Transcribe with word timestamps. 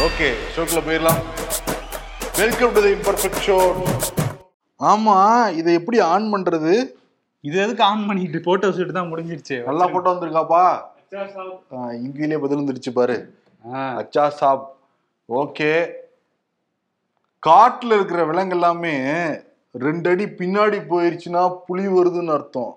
Okay 0.00 0.34
ஷோக்குள்ள 0.56 0.80
போயிடலாம். 0.86 1.22
Welcome 2.36 2.72
to 2.72 2.82
the 2.82 2.88
imperfect 2.88 3.42
show 3.46 3.82
ஆமா 4.80 5.48
இதை 5.50 5.74
எப்படி 5.74 6.00
ஆன் 6.00 6.32
பண்றது? 6.32 6.92
இது 7.40 7.62
எதுக்கு 7.62 7.82
ஆன் 7.82 8.06
பண்ணிட்டு 8.06 8.40
போட்டோ 8.40 8.68
ஷூட் 8.68 8.92
தான் 8.92 9.14
முடிஞ்சிருச்சு? 9.14 9.64
நல்லா 9.64 9.86
போட்டோ 9.86 10.12
வந்திருக்காப்பா? 10.12 10.82
ஆ, 11.72 11.90
இங்கிலீஷ்லயே 11.90 12.38
பதில் 12.38 12.58
வந்துருச்சு 12.58 12.90
பாரு. 12.92 13.40
ஆ, 13.74 13.78
அச்சா 14.00 14.28
சாப். 14.28 14.76
ஓகே. 15.28 15.90
காட்டுல 17.46 17.94
இருக்கிற 17.94 18.24
விலங்கு 18.24 18.54
எல்லாமே 18.54 19.16
ரெண்டு 19.72 20.10
அடி 20.10 20.24
பின்னாடி 20.24 20.80
போயிருச்சுன்னா 20.90 21.56
புலி 21.66 21.86
வருதுன்னு 21.86 22.32
அர்த்தம். 22.32 22.76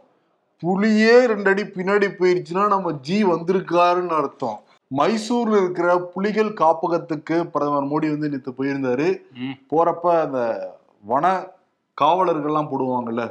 புலியே 0.64 1.26
ரெண்டு 1.26 1.50
அடி 1.50 1.64
பின்னாடி 1.64 2.10
போயிருச்சுன்னா 2.20 2.68
நம்ம 2.68 2.92
ஜி 2.92 3.26
வந்திருக்காருன்னு 3.26 4.18
அர்த்தம். 4.18 4.62
மைசூர்ல 4.96 5.58
இருக்கிற 5.58 6.00
புலிகள் 6.14 6.54
காப்பகத்துக்கு 6.54 7.48
பிரதமர் 7.48 7.84
மோடி 7.84 8.10
வந்து 8.10 8.30
நேற்று 8.30 8.52
போயிருந்தாரு. 8.52 9.08
போறப்ப 9.72 10.22
அந்த 10.22 10.40
வன 11.04 11.46
காவலர்கள்லாம் 12.02 12.70
போடுவாங்கல்ல. 12.72 13.24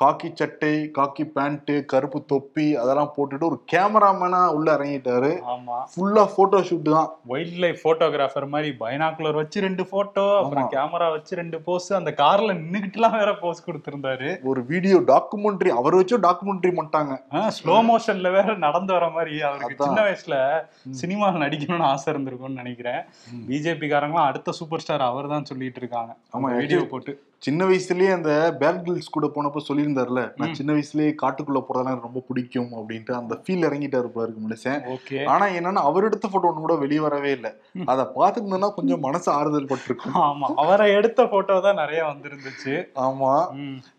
காக்கி 0.00 0.28
சட்டை 0.34 0.70
காக்கி 0.96 1.24
பேண்ட் 1.34 1.68
கருப்பு 1.86 2.24
தொப்பி 2.30 2.64
அதெல்லாம் 2.76 3.10
போட்டுட்டு 3.16 3.46
ஒரு 3.50 3.58
கேமராமேனா 3.72 4.40
உள்ள 4.56 4.68
இறங்கிட்டாரு. 4.76 5.30
ஆமா. 5.52 5.76
ஃபுல்லா 5.92 6.24
போட்டோ 6.36 6.58
ஷூட் 6.68 6.88
தான். 6.96 7.10
வைல்ட் 7.32 7.58
லைஃப் 7.64 7.78
போட்டோகிராஃபர் 7.84 8.46
மாதிரி 8.46 8.70
பைனாக்குலர் 8.80 9.38
வச்சு 9.40 9.60
ரெண்டு 9.60 9.86
போட்டோ 9.86 10.24
அப்புறம். 10.38 10.68
கேமரா 10.72 11.10
வச்சு 11.10 11.36
ரெண்டு 11.36 11.60
போஸ் 11.60 11.92
அந்த 11.92 12.10
கார்ல 12.22 12.56
நின்னுகிட்டுலாம் 12.62 13.16
வேற 13.20 13.34
போஸ் 13.34 13.64
கொடுத்திருந்தாரு. 13.66 14.30
ஒரு 14.44 14.62
வீடியோ 14.64 14.98
டாக்குமெண்ட்ரி 15.12 15.72
அவர் 15.80 15.94
வச்சு 15.94 16.18
டாக்குமெண்ட்ரி 16.18 16.72
பண்ணிட்டாங்க 16.78 17.50
ஸ்லோ 17.58 17.76
மோஷன்ல 17.90 18.32
வேற 18.38 18.56
நடந்து 18.66 18.92
வர 18.92 19.08
மாதிரி 19.08 19.36
அவருக்கு. 19.50 19.84
சின்ன 19.84 20.02
வயசுல 20.08 20.64
சினிமாவில் 21.02 21.44
நடிக்கணும்னு 21.44 21.88
ஆசை 21.92 22.08
இருந்திருக்கும்னு 22.14 22.62
நினைக்கிறேன். 22.62 23.00
பிஜேபி 23.48 23.88
காரங்களாம் 23.94 24.30
அடுத்த 24.32 24.56
சூப்பர் 24.60 24.84
ஸ்டார் 24.86 25.06
அவர் 25.10 25.32
தான் 25.34 25.48
சொல்லிட்டு 25.52 25.80
இருக்காங்க. 25.84 26.12
ஆமா, 26.36 26.50
வீடியோ 26.56 26.82
போட்டு. 26.94 27.14
சின்ன 27.44 27.64
வயசுலயே 27.64 28.10
அந்த 28.12 28.56
பேட் 28.60 28.82
கில்ஸ் 28.84 29.10
கூட 29.10 29.26
போனப்ப 29.34 29.60
சொல்லியிருந்தாருல 29.68 30.34
நான் 30.36 30.54
சின்ன 30.54 30.72
வயசுலயே 30.72 31.14
காட்டுக்குள்ள 31.22 31.60
போறதெல்லாம் 31.66 32.04
ரொம்ப 32.06 32.22
பிடிக்கும் 32.28 32.70
அப்படின்ட்டு 32.72 33.12
அந்த 33.12 33.34
ஃபீல் 33.40 33.66
இறங்கிட்டாரு 33.68 34.04
போல 34.04 34.24
இருக்கு 34.26 34.44
மனுஷன் 34.46 34.80
ஓகே. 34.94 35.24
ஆனா 35.24 35.46
என்னன்னா 35.46 35.82
அவர் 35.88 36.04
எடுத்த 36.04 36.28
போட்டோ 36.28 36.48
ஒண்ணு 36.50 36.64
கூட 36.66 36.74
வெளியே 36.74 37.00
வரவே 37.00 37.30
இல்லை. 37.30 37.50
அதை 37.84 38.04
பார்த்துருந்தோம்னா 38.16 38.70
கொஞ்சம் 38.74 39.00
மனசு 39.00 39.32
ஆறுதல் 39.32 39.70
பட்டிருக்கும். 39.72 40.14
ஆமா. 40.14 40.48
அவரை 40.54 40.92
எடுத்த 40.92 41.26
போட்டோ 41.26 41.60
தான் 41.60 41.74
நிறைய 41.74 42.02
வந்திருந்துச்சு. 42.04 42.74
ஆமா. 42.94 43.34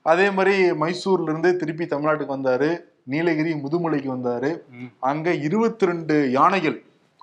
அதே 0.01 0.29
மாதிரி 0.29 0.71
மைசூர்ல 0.71 1.23
இருந்து 1.23 1.57
திருப்பி 1.57 1.85
தமிழ்நாட்டுக்கு 1.85 2.37
வந்தாரு. 2.37 2.71
நீலகிரி 3.03 3.53
முதுமலைக்கு 3.53 4.11
வந்தாரு. 4.17 4.51
அங்க 4.99 5.33
இருபத்தி 5.33 5.85
ரெண்டு 5.85 6.31
யானைகள் 6.31 6.77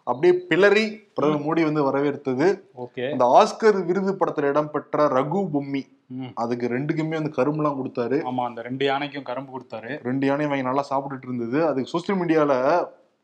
அப்படியே 0.04 0.34
பிளறி 0.48 0.84
பிரதமர் 1.14 1.44
மோடி 1.46 1.62
வந்து 1.64 1.82
வரவேற்றது. 1.82 2.46
ஓகே. 2.76 3.04
அந்த 3.12 3.24
ஆஸ்கர் 3.38 3.84
விருது 3.84 4.12
படத்துல 4.12 4.48
இடம்பெற்ற 4.52 5.08
ரகு 5.08 5.40
பொம்மி. 5.54 5.82
அதுக்கு 6.34 6.66
ரெண்டுக்குமே 6.68 7.18
வந்து 7.20 7.36
கரும்புலாம் 7.38 7.78
கொடுத்தாரு. 7.80 8.18
ஆமா 8.30 8.44
அந்த 8.44 8.62
ரெண்டு 8.62 8.84
யானைக்கும் 8.84 9.28
கரும்பு 9.30 9.52
கொடுத்தாரு. 9.52 10.00
ரெண்டு 10.02 10.26
யானையும் 10.26 10.52
வாங்கி 10.52 10.68
நல்லா 10.68 10.84
சாப்பிட்டுட்டு 10.90 11.24
இருந்தது. 11.24 11.66
அதுக்கு 11.66 11.92
சோசியல் 11.94 12.20
மீடியால 12.22 12.54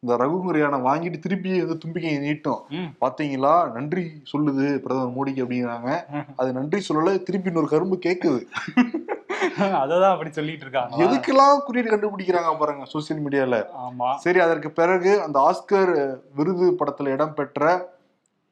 இந்த 0.02 0.16
ரகுங்கிற 0.16 0.58
யானை 0.58 0.78
வாங்கிட்டு 0.80 1.18
திருப்பி 1.18 1.60
வந்து 1.60 1.78
தும்பிக்கை 1.78 2.10
நீட்டும். 2.18 2.60
பாத்தீங்களா? 3.00 3.72
நன்றி 3.76 4.02
சொல்லுது 4.32 4.64
பிரதமர் 4.84 5.14
மோடிக்கு 5.16 5.44
அப்படிங்கிறாங்க. 5.44 5.90
அது 6.40 6.52
நன்றி 6.52 6.80
சொல்லல 6.88 7.22
திருப்பி 7.22 7.50
இன்னொரு 7.50 7.68
கரும்பு 7.68 7.96
கேக்குது. 8.06 8.40
அததான் 9.80 10.12
அப்படி 10.14 10.30
சொல்லிட்டு 10.30 10.64
இருக்காங்க. 10.66 11.02
எதுக்கெல்லாம் 11.04 11.62
குறியீடு 11.66 11.90
கண்டுபிடிக்கிறாங்க 11.92 12.52
பாருங்க 12.58 12.86
சோசியல் 12.94 13.22
மீடியால 13.24 13.58
ஆமா. 13.84 14.08
சரி 14.16 14.40
அதற்கு 14.40 14.70
பிறகு 14.70 15.22
அந்த 15.22 15.38
ஆஸ்கர் 15.40 15.92
விருது 16.34 16.68
படத்துல 16.80 17.12
இடம்பெற்ற 17.12 17.64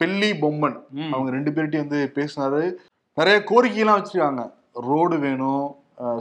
பெல்லி 0.00 0.30
பொம்மன். 0.42 0.76
அவங்க 1.12 1.30
ரெண்டு 1.30 1.50
பேர்ட்டையும் 1.50 1.84
வந்து 1.86 2.00
பேசினாரு. 2.18 2.62
நிறைய 3.18 3.36
கோரிக்கைலாம் 3.50 3.98
வச்சிருக்காங்க. 3.98 4.42
ரோடு 4.86 5.16
வேணும் 5.18 5.66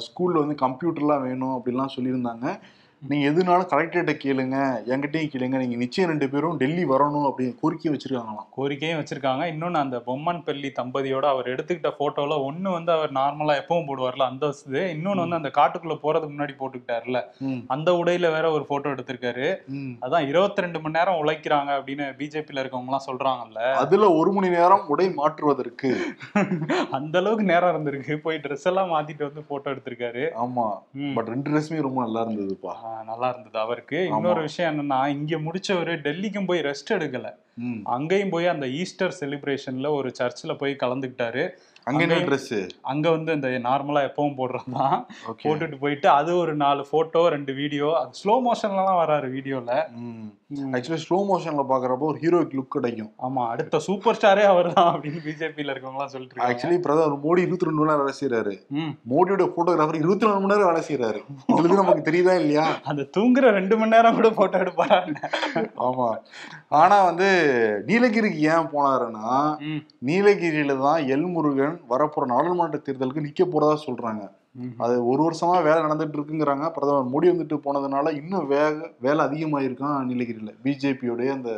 ஸ்கூலில் 0.05 0.41
வந்து 0.41 0.55
கம்ப்யூட்டர்லாம் 0.61 1.23
வேணும் 1.27 1.55
அப்படிலாம் 1.57 1.93
சொல்லியிருந்தாங்க. 1.95 2.45
நீங்க 3.01 3.29
எதுனாலும் 3.29 3.67
கலெக்டர்கிட்ட 3.71 4.13
கேளுங்க 4.23 4.57
என்கிட்டயும் 4.87 5.29
கேளுங்க. 5.31 5.57
நீங்க 5.57 5.75
நிச்சயம் 5.75 6.09
ரெண்டு 6.09 6.29
பேரும் 6.29 6.57
டெல்லி 6.57 6.85
வரணும் 6.85 7.25
அப்படின்னு 7.27 7.55
கோரிக்கை 7.61 7.91
வச்சிருக்காங்களாம். 7.91 8.47
கோரிக்கையும் 8.57 8.99
வச்சிருக்காங்க. 8.99 9.43
இன்னொன்னு 9.51 9.73
அந்த 9.73 10.03
பொம்மன் 10.05 10.43
பள்ளி 10.43 10.71
தம்பதியோட 10.79 11.25
அவர் 11.25 11.47
எடுத்துக்கிட்ட 11.47 11.91
போட்டோல 11.99 12.37
ஒண்ணு 12.47 12.71
வந்து 12.71 12.91
அவர் 12.91 13.11
நார்மலா 13.11 13.55
எப்பவும் 13.59 13.87
போடுவார்ல 13.87 14.23
அந்த 14.23 14.53
இது 14.67 14.95
இன்னொன்னு 14.95 15.15
வந்து 15.15 15.35
அந்த 15.35 15.51
காட்டுக்குள்ள 15.53 15.97
போறதுக்கு 16.03 16.33
முன்னாடி 16.35 16.55
போட்டுக்கிட்டாருல. 16.59 17.21
அந்த 17.67 17.91
உடையில 17.91 18.31
வேற 18.31 18.51
ஒரு 18.51 18.65
போட்டோ 18.65 18.89
எடுத்திருக்காரு. 18.89 19.47
அதான் 20.01 20.27
22 20.27 20.55
ரெண்டு 20.57 20.79
மணி 20.79 20.97
நேரம் 20.99 21.25
உழைக்கிறாங்க 21.25 21.71
அப்படின்னு 21.77 22.07
பிஜேபியில 22.17 22.63
இருக்கவங்க 22.63 22.91
எல்லாம் 22.91 23.07
சொல்றாங்கல்ல. 23.07 23.73
அதுல 23.75 24.11
ஒரு 24.13 24.31
மணி 24.31 24.49
நேரம் 24.49 24.87
உடை 24.87 25.09
மாற்றுவதற்கு. 25.11 25.91
அந்த 26.91 27.17
அளவுக்கு 27.19 27.45
நேரம் 27.45 27.73
இருந்திருக்கு. 27.75 28.17
போய் 28.17 28.37
ட்ரெஸ் 28.37 28.63
எல்லாம் 28.63 28.89
மாத்திட்டு 28.89 29.23
வந்து 29.23 29.43
போட்டோ 29.47 29.71
எடுத்திருக்காரு. 29.71 30.25
ஆமா. 30.41 30.67
ம். 30.91 31.13
பட் 31.13 31.27
ரெண்டு 31.27 31.49
ட்ரெஸ்ஸுமே 31.49 31.81
ரொம்ப 31.81 32.01
நல்லா 32.01 32.25
இருந்ததுப்பா. 32.25 32.84
நல்லா 33.05 33.29
இருந்தது. 33.29 33.59
அவருக்கு 33.59 34.05
இன்னொரு 34.05 34.41
விஷயம் 34.41 34.71
என்னன்னா 34.71 35.07
இங்க 35.07 35.37
முடிச்சவரு 35.37 35.93
டெல்லிக்கும் 35.97 36.45
போய் 36.45 36.59
ரெஸ்ட் 36.59 36.89
எடுக்கல. 36.89 37.35
அங்கேயும் 37.83 38.29
போய் 38.29 38.47
அந்த 38.47 38.67
ஈஸ்டர் 38.67 39.17
செலிப்ரேஷன்ல 39.19 39.89
ஒரு 39.89 40.15
சர்ச்சில் 40.15 40.55
போய் 40.55 40.75
கலந்துக்கிட்டாரு. 40.79 41.49
அங்க 41.89 42.01
என்ன 42.05 42.15
ட்ரெஸ் 42.27 42.53
அங்க 42.91 43.05
வந்து 43.15 43.31
இந்த 43.37 43.49
நார்மலா 43.67 44.01
எப்பவும் 44.07 44.37
போடுறதுதான். 44.39 44.95
ஓகே 45.31 45.43
போட்டுட்டு 45.45 45.77
போயிட்டு 45.83 46.07
அது 46.19 46.31
ஒரு 46.43 46.53
நாலு 46.63 46.83
போட்டோ 46.91 47.21
ரெண்டு 47.35 47.51
வீடியோ 47.59 47.87
அது 47.99 48.19
ஸ்லோ 48.21 48.35
மோஷன்லலாம் 48.45 49.01
வராரு 49.01 49.27
வீடியோல 49.35 49.71
ஆக்சுவலி 50.77 50.99
ஸ்லோ 51.03 51.17
மோஷன்ல 51.29 51.63
பாக்குறப்போ 51.71 52.07
ஒரு 52.11 52.17
ஹீரோயிக் 52.23 52.55
லுக் 52.57 52.73
கிடைக்கும். 52.75 53.11
ஆமா 53.25 53.43
அடுத்த 53.53 53.79
சூப்பர் 53.87 54.17
ஸ்டாரே 54.17 54.43
அவர் 54.53 54.67
தான் 54.77 54.89
அப்படின்னு 54.93 55.21
பிஜேபியில 55.27 55.73
இருக்கவங்க 55.73 55.99
எல்லாம் 55.99 56.13
சொல்லிட்டு. 56.15 56.41
ஆக்சுவலி 56.47 56.77
பிரதமர் 56.85 57.23
மோடி 57.25 57.45
இருபத்தி 57.45 57.67
ரெண்டு 57.67 57.79
மணி 57.79 57.91
நேரம் 57.91 58.03
வேலை 58.03 58.15
செய்யறாரு. 58.19 58.53
மோடியோட 59.13 59.47
போட்டோகிராஃபர் 59.55 60.01
இருபத்தி 60.01 60.27
நாலு 60.27 60.41
மணி 60.43 60.53
நேரம் 60.53 60.69
வேலை 60.71 60.83
செய்யறாரு 60.89 61.21
உங்களுக்கு 61.49 61.81
நமக்கு 61.81 62.07
தெரியுதா 62.09 62.35
இல்லையா? 62.41 62.65
அந்த 62.91 63.07
தூங்குற 63.17 63.51
ரெண்டு 63.59 63.77
மணி 63.81 63.95
நேரம் 63.95 64.19
கூட 64.19 64.31
போட்டோ 64.39 64.59
எடுப்பாரு 64.63 65.15
ஆமா. 65.87 66.09
ஆனா 66.81 66.99
வந்து 67.09 67.29
நீலகிரிக்கு 67.89 68.41
ஏன் 68.53 68.71
போனாருன்னா. 68.75 69.29
நீலகிரியில 70.09 70.75
தான் 70.85 71.01
எல் 71.15 71.27
முருகன் 71.35 71.74
வரப்போற 71.89 72.25
நாடாளுமன்ற 72.25 72.79
தேர்தலுக்கு 72.85 73.25
நிக்க 73.27 73.43
போறதா 73.45 73.75
சொல்றாங்க. 73.85 74.23
அது 74.77 74.95
ஒரு 75.07 75.21
வருஷமா 75.27 75.55
வேலை 75.63 75.79
நடந்துட்டு 75.83 76.17
இருக்குங்கிறாங்க. 76.17 76.65
பிரதமர் 76.69 77.11
மோடி 77.13 77.27
வந்துட்டு 77.31 77.55
போனதுனால 77.65 78.13
இன்னும் 78.15 78.47
வேக 78.47 78.91
வேலை 78.99 79.21
அதிகமாயிருக்கான் 79.25 80.05
நீலகிரியில 80.09 80.53
பிஜேபியோடைய 80.63 81.31
அந்த 81.31 81.51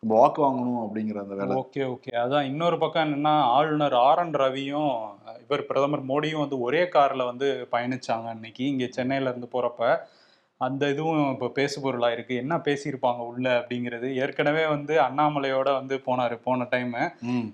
வாக்கு 0.00 0.40
வாங்கணும் 0.42 0.82
அப்படிங்கிற 0.84 1.18
அந்த 1.22 1.34
வேலை. 1.34 1.54
Okay 1.56 1.82
okay. 1.92 2.10
அதான் 2.14 2.46
இன்னொரு 2.46 2.78
பக்கம் 2.78 3.04
என்னன்னா 3.04 3.32
ஆளுநர் 3.56 3.94
ஆர் 3.94 4.18
என் 4.18 4.34
ரவியும் 4.34 4.92
இவர் 5.40 5.66
பிரதமர் 5.66 6.04
மோடியும் 6.04 6.42
வந்து 6.44 6.58
ஒரே 6.60 6.82
கார்ல 6.82 7.24
வந்து 7.24 7.68
பயணிச்சாங்க 7.72 8.28
அன்னைக்கு. 8.28 8.64
இங்க 8.66 8.86
சென்னையில 8.90 9.28
இருந்து 9.28 9.48
போறப்ப 9.52 9.98
அந்த 10.64 10.82
இதுவும் 10.92 11.18
இப்போ 11.32 11.48
பேசு 11.56 11.78
பொருளா 11.84 12.08
இருக்கு. 12.12 12.34
என்ன 12.42 12.54
பேசியிருப்பாங்க 12.66 13.22
உள்ள 13.30 13.46
அப்படிங்கிறது. 13.60 14.08
ஏற்கனவே 14.22 14.62
வந்து 14.72 14.94
அண்ணாமலையோட 15.04 15.68
வந்து 15.78 15.94
போனாரு 16.06 16.36
போன 16.46 16.66
டைம். 16.70 16.94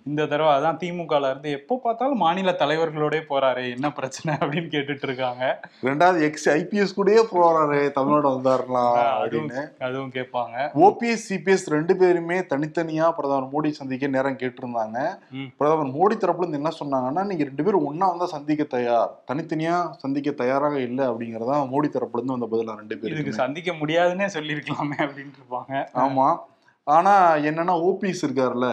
இந்த 0.09 0.27
தடவை 0.33 0.51
அதான் 0.57 0.79
திமுகல 0.83 1.31
இருந்து 1.33 1.51
எப்போ 1.59 1.77
பார்த்தாலும் 1.85 2.23
மாநில 2.25 2.53
தலைவர்களோடே 2.61 3.21
போறாரு 3.31 3.65
என்ன 3.77 3.91
பிரச்சனை 3.97 4.31
அப்படின்னு 4.41 4.71
கேட்டுட்டு 4.75 5.09
இருக்காங்க. 5.09 5.47
ரெண்டாவது 5.89 6.21
எக்ஸ் 6.29 6.49
ஐபிஎஸ் 6.55 6.95
கூடயே 6.99 7.25
போறாரு 7.33 7.81
தமிழ்நாடு 7.97 8.29
வந்தாருலாம் 8.35 9.01
அப்படின்னு. 9.17 9.65
அதுவும் 9.89 10.15
கேட்பாங்க. 10.19 10.69
ஓபிஎஸ் 10.87 11.27
சிபிஎஸ் 11.31 11.67
ரெண்டு 11.77 11.97
பேருமே 12.03 12.39
தனித்தனியா 12.53 13.09
பிரதமர் 13.19 13.51
மோடி 13.57 13.73
சந்திக்க 13.81 14.13
நேரம் 14.19 14.41
கேட்டிருந்தாங்க. 14.45 14.99
பிரதமர் 15.59 15.93
மோடி 15.99 16.19
தரப்புல 16.23 16.47
இருந்து 16.47 16.63
என்ன 16.63 16.75
சொன்னாங்கன்னா 16.81 17.27
நீங்க 17.33 17.51
ரெண்டு 17.51 17.67
பேரும் 17.67 17.89
ஒண்ணா 17.91 18.13
வந்தா 18.13 18.31
சந்திக்க 18.37 18.69
தயார் 18.77 19.13
தனித்தனியா 19.33 19.77
சந்திக்க 20.05 20.39
தயாராக 20.45 20.79
இல்லை 20.89 21.05
அப்படிங்கறதா 21.11 21.59
மோடி 21.75 21.91
தரப்புல 21.99 22.21
இருந்து 22.21 22.37
வந்த 22.39 22.51
பதிலா 22.55 22.79
ரெண்டு 22.81 22.91
இதுக்கு 22.93 23.09
பேருக்கு 23.09 23.33
சந்திக்க 23.33 23.73
முடியாதுன்னே 23.73 24.27
சொல்லியிருக்கலாமே 24.35 24.99
அப்படின்ட்டு 25.07 25.41
இருப்பாங்க 25.41 25.75
ஆமா. 26.05 26.29
ஆனா 26.87 27.35
என்னன்னா 27.49 27.75
ஓபிஎஸ் 27.89 28.23
இருக்காருல்ல. 28.27 28.69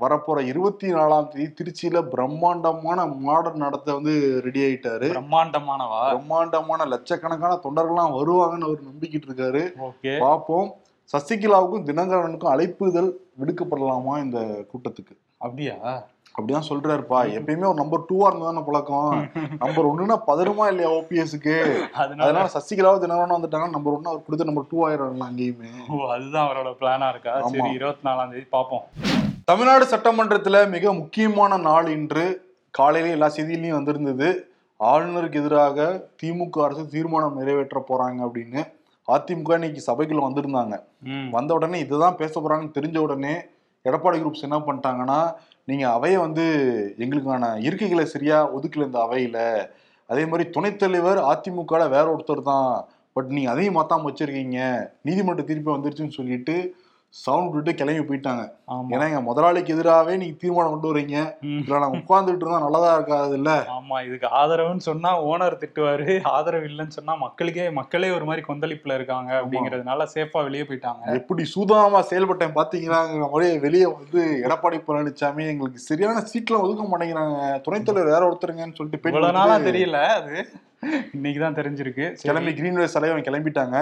வரப்போற 0.00 0.38
இருபத்தி 0.46 0.92
நாலாம் 0.92 1.28
தேதி 1.28 1.46
திருச்சியில 1.58 2.08
பிரம்மாண்டமான 2.08 3.06
மாடர்ன் 3.06 3.56
நடத்த 3.56 3.94
வந்து 3.94 4.14
ரெடி 4.44 4.60
ஆயிட்டாரு. 4.60 5.08
பிரம்மாண்டமானவா? 5.08 6.00
பிரம்மாண்டமான 6.08 6.84
லட்சக்கணக்கான 6.84 7.60
தொண்டர்கள்லாம் 7.64 8.16
வருவாங்கன்னு 8.18 8.68
அவர் 8.68 8.88
நம்பிக்கிட்டு 8.90 9.28
இருக்காரு 9.28 9.62
ஓகே. 9.88 10.18
பார்ப்போம் 10.18 10.68
சசிகலாவுக்கும் 11.12 11.86
தினகரனுக்கும் 11.86 12.54
அழைப்புதல் 12.54 13.10
விடுக்கப்படலாமா 13.40 14.14
இந்த 14.24 14.38
கூட்டத்துக்கு? 14.72 15.14
அப்படியா? 15.38 15.76
அப்படிதான் 16.34 16.68
சொல்றாருப்பா. 16.68 17.18
எப்பயுமே 17.38 17.66
ஒரு 17.70 17.78
நம்பர் 17.80 18.06
டூவா 18.10 18.26
இருந்தா 18.28 18.62
பழக்கம். 18.68 19.10
நம்பர் 19.62 19.88
ஒண்ணுன்னா 19.90 20.16
பதறுமா 20.28 20.66
இல்லையா 20.66 20.90
ஓபிஎஸ்க்கு 20.90 21.56
அதனால 21.92 22.44
சசிகலாவும் 22.54 23.02
தினகரனும் 23.02 23.38
வந்துட்டாங்க 23.38 23.68
நம்பர் 23.70 23.94
ஒன்னு 23.94 24.10
அவர் 24.10 24.24
கொடுத்து 24.24 24.44
நம்பர் 24.44 24.70
டூ 24.70 24.86
ஆயிரம் 24.86 25.26
அங்கேயுமே. 25.28 25.70
ஓ 25.90 26.06
அதுதான் 26.06 26.46
அவரோட 26.46 26.70
பிளானா 26.80 27.08
இருக்கா. 27.08 27.34
சரி 27.48 27.70
இருபத்தி 27.72 28.08
நாலாம் 28.08 28.30
தேதி 28.30 28.46
பாப்போம் 28.52 28.84
தமிழ்நாடு 29.44 29.84
சட்டமன்றத்துல 29.84 30.68
மிக 30.68 30.92
முக்கியமான 30.92 31.56
நாள் 31.56 31.88
இன்று 31.88 32.24
காலையில 32.70 33.12
எல்லா 33.12 33.28
செய்தியிலையும் 33.36 33.78
வந்திருந்தது. 33.78 34.28
ஆளுநருக்கு 34.80 35.40
எதிராக 35.40 36.08
திமுக 36.22 36.64
அரசு 36.64 36.88
தீர்மானம் 36.88 37.38
நிறைவேற்ற 37.40 37.84
போறாங்க 37.88 38.20
அப்படின்னு. 38.26 38.62
அதிமுக 39.08 39.52
இன்னைக்கு 39.54 39.80
சபைக்குள்ள 39.86 40.22
வந்திருந்தாங்க. 40.26 40.74
வந்த 41.30 41.54
உடனே 41.54 41.78
இதுதான் 41.78 42.16
பேச 42.16 42.40
போறாங்கன்னு 42.40 42.76
தெரிஞ்ச 42.78 42.98
உடனே 42.98 43.34
எடப்பாடி 43.84 44.16
குரூப்ஸ் 44.18 44.46
என்ன 44.48 44.58
பண்ணிட்டாங்கன்னா 44.58 45.20
நீங்கள் 45.64 45.90
அவையை 45.90 46.18
வந்து 46.18 46.44
எங்களுக்கான 46.98 47.44
இருக்கைகளை 47.68 48.04
சரியாக 48.04 48.52
ஒதுக்கல 48.56 48.86
இந்த 48.86 48.98
அவையில். 49.00 49.42
அதே 50.10 50.26
மாதிரி 50.26 50.50
துணைத்தலைவர் 50.50 51.20
அதிமுக 51.32 51.88
வேற 51.88 52.04
ஒருத்தர் 52.14 52.48
தான். 52.52 52.72
பட் 53.12 53.30
நீங்கள் 53.36 53.52
அதையும் 53.52 53.76
மாத்தாம 53.78 54.06
வச்சிருக்கீங்க. 54.08 54.58
நீதிமன்ற 55.02 55.42
தீர்ப்பு 55.42 55.76
வந்துருச்சுன்னு 55.76 56.18
சொல்லிட்டு 56.18 56.56
சவுண்ட் 57.14 57.54
விட்டு 57.54 57.74
கிளம்பி 57.74 58.02
போயிட்டாங்க. 58.08 58.42
ஏன்னா 58.92 59.06
எங்க 59.08 59.20
முதலாளிக்கு 59.20 59.74
எதிராகவே 59.74 60.16
நீங்க 60.16 60.36
தீர்மானம் 60.38 60.72
கொண்டு 60.72 60.88
வரீங்க. 60.92 61.16
இதுல 61.42 61.78
நாங்க 61.78 61.98
உட்கார்ந்துட்டு 61.98 62.42
இருந்தா 62.42 62.60
நல்லதா 62.60 62.94
இருக்காது 62.94 63.34
இல்ல? 63.34 63.66
ஆமா 63.76 64.06
இதுக்கு 64.06 64.26
ஆதரவுன்னு 64.26 64.76
சொன்னா 64.76 65.24
ஓனர் 65.24 65.56
திட்டுவாரு. 65.62 66.22
ஆதரவு 66.22 66.66
இல்லைன்னு 66.66 66.88
சொன்னா 66.88 67.14
மக்களுக்கே 67.14 67.70
மக்களே 67.70 68.10
ஒரு 68.10 68.24
மாதிரி 68.24 68.44
கொந்தளிப்புல 68.48 68.94
இருக்காங்க 68.94 69.42
அப்படிங்கறதுனால 69.42 70.06
சேஃபா 70.14 70.42
வெளியே 70.42 70.62
போயிட்டாங்க. 70.62 71.04
எப்படி 71.14 71.44
சூதானமா 71.54 72.02
செயல்பட்டேன் 72.10 72.56
பாத்தீங்கன்னாங்கிற 72.58 73.30
மாதிரி 73.30 73.58
வெளியே 73.58 73.86
வந்து 73.86 74.22
எடப்பாடி 74.48 74.80
பழனிசாமி 74.86 75.46
எங்களுக்கு 75.48 75.78
சரியான 75.78 76.24
சீட்ல 76.32 76.60
ஒதுக்க 76.60 76.88
மாட்டேங்கிறாங்க. 76.92 77.60
துணைத் 77.60 77.84
தலைவர் 77.84 78.12
வேற 78.12 78.24
ஒருத்தருங்கன்னு 78.30 78.74
சொல்லிட்டு 78.74 79.08
இவ்வளவு 79.08 79.32
நாளா 79.32 79.56
தெரியல 79.58 80.02
அது. 80.18 80.36
இன்னைக்குதான் 81.16 81.60
தெரிஞ்சிருக்கு. 81.60 82.12
சரி. 82.12 82.28
கிளம்பி 82.28 82.52
கிரீன்வே 82.52 82.88
தலைவன் 82.92 83.28
கிளம்பிட்டாங்க. 83.28 83.78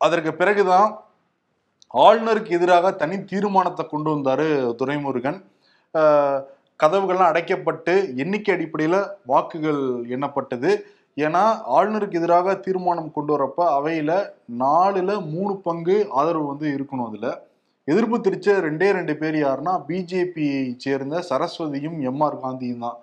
அதற்கு 0.00 0.34
பிறகுதான் 0.34 0.88
ஆளுநருக்கு 2.02 2.50
எதிராக 2.58 2.92
தனி 3.00 3.16
தீர்மானத்தை 3.30 3.84
கொண்டு 3.86 4.08
வந்தார் 4.12 4.46
துரைமுருகன். 4.80 5.38
கதவுகள்லாம் 6.82 7.30
அடைக்கப்பட்டு 7.32 7.92
எண்ணிக்கை 8.22 8.52
அடிப்படையில் 8.54 9.00
வாக்குகள் 9.30 9.82
எண்ணப்பட்டது. 10.14 10.70
ஏன்னா 11.24 11.42
ஆளுநருக்கு 11.76 12.18
எதிராக 12.20 12.54
தீர்மானம் 12.64 13.12
கொண்டு 13.16 13.32
வரப்ப 13.34 13.66
அவையில் 13.78 14.16
நாலில் 14.62 15.14
மூணு 15.34 15.52
பங்கு 15.66 15.96
ஆதரவு 16.20 16.46
வந்து 16.52 16.68
இருக்கணும் 16.76 17.08
அதில். 17.08 17.30
எதிர்ப்பு 17.88 18.16
தெரிச்ச 18.26 18.52
ரெண்டே 18.66 18.86
ரெண்டு 18.96 19.14
பேர் 19.20 19.36
யாருன்னா 19.38 19.72
பிஜேபி 19.88 20.46
சேர்ந்த 20.84 21.16
சரஸ்வதியும் 21.30 21.98
எம் 22.10 22.22
ஆர் 22.26 22.36
காந்தியும் 22.44 22.84
தான். 22.86 22.96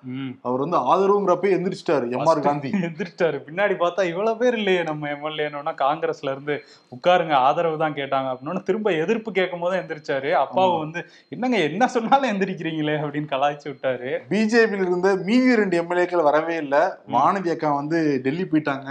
அவர் 0.47 0.63
வந்து 0.63 0.77
ஆதரவுங்கிறப்ப 0.91 1.51
எந்திரிச்சிட்டாரு 1.57 2.05
எம் 2.15 2.29
ஆர் 2.31 2.41
காந்தி. 2.47 2.69
எந்திரிச்சிட்டாரு. 2.87 3.37
பின்னாடி 3.47 3.75
பார்த்தா 3.83 4.05
இவ்வளவு 4.11 4.39
பேர் 4.39 4.57
இல்லையே 4.61 4.81
நம்ம 4.89 5.11
எம்எல்ஏன்னா 5.15 5.73
காங்கிரஸ்ல 5.83 6.33
இருந்து 6.35 6.55
உட்காருங்க 6.97 7.35
ஆதரவு 7.49 7.77
தான் 7.83 7.97
கேட்டாங்க 7.99 8.31
அப்படின்னு 8.33 8.65
திரும்ப 8.71 8.95
எதிர்ப்பு 9.03 9.31
கேட்கும் 9.37 9.63
போது 9.65 9.79
எந்திரிச்சாரு 9.81 10.31
அப்பாவும் 10.43 10.83
வந்து 10.85 10.99
என்னங்க 11.35 11.59
என்ன 11.69 11.91
சொன்னாலும் 11.97 12.31
எந்திரிக்கிறீங்களே? 12.31 12.97
அப்படின்னு 13.03 13.33
கலாய்ச்சி 13.35 13.69
விட்டாரு. 13.69 14.11
பிஜேபியில 14.33 14.89
இருந்த 14.89 15.09
மீதி 15.29 15.55
ரெண்டு 15.61 15.77
எம்எல்ஏக்கள் 15.83 16.27
வரவே 16.31 16.57
இல்லை. 16.65 16.83
வானதி 17.17 17.51
அக்கா 17.55 17.71
வந்து 17.81 17.99
டெல்லி 18.27 18.47
போயிட்டாங்க. 18.51 18.89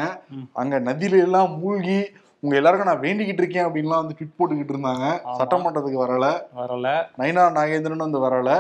அங்க 0.63 0.75
நதியில 0.91 1.25
எல்லாம் 1.27 1.53
மூழ்கி 1.61 2.01
உங்க 2.43 2.57
எல்லாருக்கும் 2.57 2.91
நான் 2.91 3.03
வேண்டிக்கிட்டு 3.03 3.43
இருக்கேன் 3.43 3.67
அப்படின்லாம் 3.67 4.03
வந்து 4.03 4.15
ட்விட் 4.19 4.37
போட்டுக்கிட்டு 4.39 4.75
இருந்தாங்க. 4.75 5.07
சட்டமன்றத்துக்கு 5.39 5.99
வரல. 6.05 6.27
வரல. 6.61 6.89
நைனா 7.19 7.43
நாகேந்திரன் 7.59 8.05
வந்து 8.07 8.21
வரல. 8.27 8.51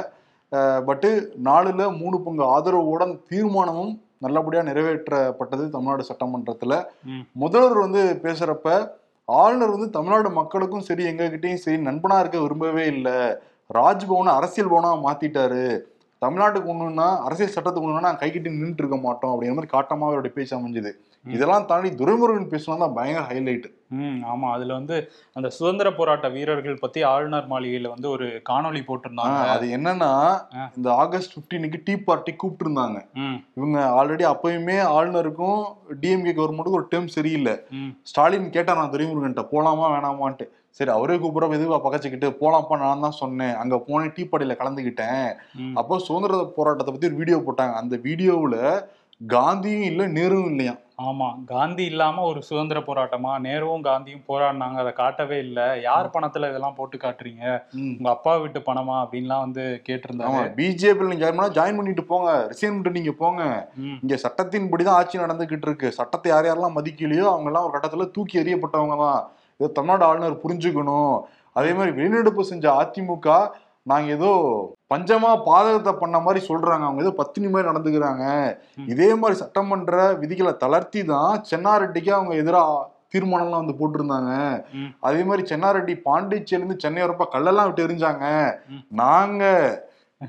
பட்டு 0.84 1.08
நாலுல 1.44 1.82
மூணு 1.98 2.16
பங்கு 2.20 2.44
ஆதரவோட 2.54 3.02
அந்த 3.02 3.18
தீர்மானமும் 3.30 3.92
நல்லபடியா 4.18 4.62
நிறைவேற்றப்பட்டது 4.62 5.64
தமிழ்நாடு 5.68 6.04
சட்டமன்றத்துல. 6.08 6.74
முதல்வர் 7.32 7.78
வந்து 7.78 8.02
பேசுறப்ப 8.22 8.68
ஆளுநர் 9.28 9.74
வந்து 9.74 9.90
தமிழ்நாடு 9.90 10.30
மக்களுக்கும் 10.30 10.86
சரி 10.88 11.04
எங்ககிட்டயும் 11.04 11.62
சரி 11.64 11.76
நண்பனா 11.84 12.18
இருக்க 12.20 12.38
விரும்பவே 12.40 12.86
இல்லை. 12.86 13.18
ராஜ்பவனை 13.74 14.32
அரசியல் 14.38 14.70
பவனா 14.70 14.92
மாத்திட்டாரு. 15.06 15.64
தமிழ்நாட்டுக்கு 16.22 16.70
ஒண்ணுன்னா 16.72 17.06
அரசியல் 17.26 17.54
சட்டத்துக்கு 17.54 17.86
ஒண்ணுன்னா 17.86 18.06
நான் 18.08 18.18
கைக்கிட்டு 18.18 18.50
நின்றுட்டு 18.54 18.82
இருக்க 18.82 18.96
மாட்டோம் 18.96 19.30
அப்படிங்கிற 19.30 19.56
மாதிரி 19.58 19.74
காட்டமாக 19.76 20.10
அவருடைய 20.10 20.32
பேச்சு 20.36 20.54
அமைஞ்சது. 20.58 20.90
இதெல்லாம் 21.24 21.66
தாண்டி 21.70 21.88
துரைமுருகன் 21.98 22.50
பேசினா 22.52 22.76
தான் 22.82 22.96
பயங்கர 22.96 23.24
ஹைலைட் 23.30 23.66
ம் 23.98 24.18
ஆமா. 24.32 24.48
அதுல 24.56 24.72
வந்து 24.78 24.96
அந்த 25.36 25.48
சுதந்திர 25.56 25.88
போராட்ட 25.96 26.26
வீரர்கள் 26.34 26.80
பத்தி 26.82 27.00
ஆளுநர் 27.10 27.48
மாளிகையில 27.52 27.90
வந்து 27.94 28.08
ஒரு 28.10 28.26
காணொளி 28.48 28.80
போட்டிருந்தாங்க. 28.88 29.40
அது 29.54 29.66
என்னன்னா. 29.76 30.10
இந்த 30.76 30.88
ஆகஸ்ட் 31.02 31.34
15க்கு 31.36 31.78
டீ 31.86 31.94
பார்ட்டி 32.06 32.32
கூப்பிட்டு 32.34 32.64
இருந்தாங்க 32.66 32.98
ம். 33.24 33.36
இவங்க 33.58 33.78
ஆல்ரெடி 33.98 34.26
அப்பயுமே 34.30 34.76
ஆளுநருக்கும் 34.96 35.58
டிஎம்கே 36.02 36.34
கவர்மெண்ட்டுக்கும் 36.38 36.80
ஒரு 36.80 36.88
டேர்ம் 36.92 37.14
சரியில்லை. 37.16 37.54
ஸ்டாலின் 38.10 38.48
கேட்டா 38.56 38.78
நான் 38.80 38.92
துரைமுருகன்ட்ட 38.94 39.44
போலாமா 39.52 39.88
வேணாமான்ட்டு. 39.94 40.46
சரி 40.78 40.90
அவரே 40.96 41.16
கூப்பிட 41.22 41.46
எதுவா 41.58 41.80
பகச்சுக்கிட்டு 41.86 42.30
போலாம்ப்பா 42.42 42.78
நான் 42.84 43.04
தான் 43.06 43.20
சொன்னேன். 43.22 43.54
அங்க 43.62 43.76
போனேன் 43.88 44.14
டீ 44.16 44.24
பார்ட்டியில 44.24 44.56
கலந்துக்கிட்டேன். 44.60 45.26
அப்போ 45.80 45.98
சுதந்திர 46.06 46.42
போராட்டத்தை 46.58 46.92
பத்தி 46.92 47.10
ஒரு 47.10 47.20
வீடியோ 47.22 47.40
போட்டாங்க. 47.48 47.74
அந்த 47.82 47.96
வீடியோவுல 48.06 48.56
காந்தியும் 49.20 49.88
இல்ல 49.88 50.02
நேருவும் 50.16 50.50
இல்லையா 50.52 50.74
ஆமா 51.08 51.28
காந்தி 51.50 51.84
இல்லாம 51.90 52.22
ஒரு 52.30 52.40
சுதந்திர 52.46 52.78
போராட்டமா? 52.86 53.32
நேருவும் 53.46 53.84
காந்தியும் 53.88 54.24
போராடினாங்க 54.28 54.78
அதை 54.82 54.92
காட்டவே 55.00 55.36
இல்ல. 55.46 55.58
யார் 55.86 56.12
பணத்துல 56.14 56.48
இதெல்லாம் 56.50 56.76
போட்டு 56.78 56.96
காட்டுறீங்க? 57.04 57.44
உங்க 57.98 58.08
அப்பா 58.14 58.32
வீட்டு 58.42 58.60
பணமா? 58.68 58.96
அப்படின்லாம் 59.04 59.44
வந்து 59.46 59.64
கேட்டிருந்தாங்க 59.88 60.42
பிஜேபியில் 60.58 61.12
நீங்க 61.12 61.24
ஜாயின் 61.24 61.56
ஜாயின் 61.58 61.78
பண்ணிட்டு 61.80 62.04
போங்க. 62.12 62.30
ரிசைன் 62.52 62.74
பண்ணிட்டு 62.74 62.98
நீங்க 62.98 63.14
போங்க. 63.22 63.42
இங்க 64.02 64.16
சட்டத்தின்படி 64.24 64.86
தான் 64.88 64.98
ஆட்சி 65.00 65.24
நடந்துகிட்டு 65.24 65.68
இருக்கு. 65.70 65.90
சட்டத்தை 65.98 66.30
யார் 66.34 66.48
யாரெல்லாம் 66.50 66.78
மதிக்கலையோ 66.78 67.26
அவங்க 67.32 67.50
எல்லாம் 67.52 67.66
ஒரு 67.68 67.74
கட்டத்துல 67.76 68.08
தூக்கி 68.16 68.42
எறியப்பட்டவங்க 68.44 68.98
தான் 69.04 69.20
இதை 69.60 69.70
தமிழ்நாடு 69.78 70.06
ஆளுநர் 70.08 70.42
புரிஞ்சுக்கணும். 70.44 71.16
அதே 71.58 71.70
மாதிரி 71.76 71.92
வெளிநடப்பு 71.96 72.50
செஞ்ச 72.52 72.66
அதிமுக 72.82 73.28
நாங்க 73.86 74.08
ஏதோ 74.12 74.30
பஞ்சமா 74.90 75.30
பாதகத்தை 75.46 75.92
பண்ண 75.94 76.16
மாதிரி 76.20 76.40
சொல்றாங்க 76.46 76.84
அவங்க 76.84 77.02
ஏதோ 77.02 77.12
பத்தினி 77.16 77.48
மாதிரி 77.48 77.70
நடந்துக்கிறாங்க. 77.70 78.24
இதே 78.86 79.08
மாதிரி 79.14 79.36
சட்டமன்ற 79.38 79.92
விதிகளை 80.22 80.52
தளர்த்தி 80.56 81.02
தான் 81.04 81.44
சென்னாரெட்டிக்கு 81.50 82.10
அவங்க 82.12 82.34
எதிராக 82.34 82.80
தீர்மானம்லாம் 83.14 83.62
வந்து 83.62 83.78
போட்டிருந்தாங்க. 83.78 84.32
அதே 85.00 85.20
மாதிரி 85.24 85.42
சென்னாரெட்டி 85.46 85.94
பாண்டிச்சேரியில 86.04 86.60
இருந்து 86.60 86.82
சென்னை 86.82 87.02
வரப்ப 87.02 87.26
கல்லெல்லாம் 87.32 87.68
விட்டு 87.68 87.86
எரிஞ்சாங்க. 87.86 88.26
நாங்க 89.00 89.44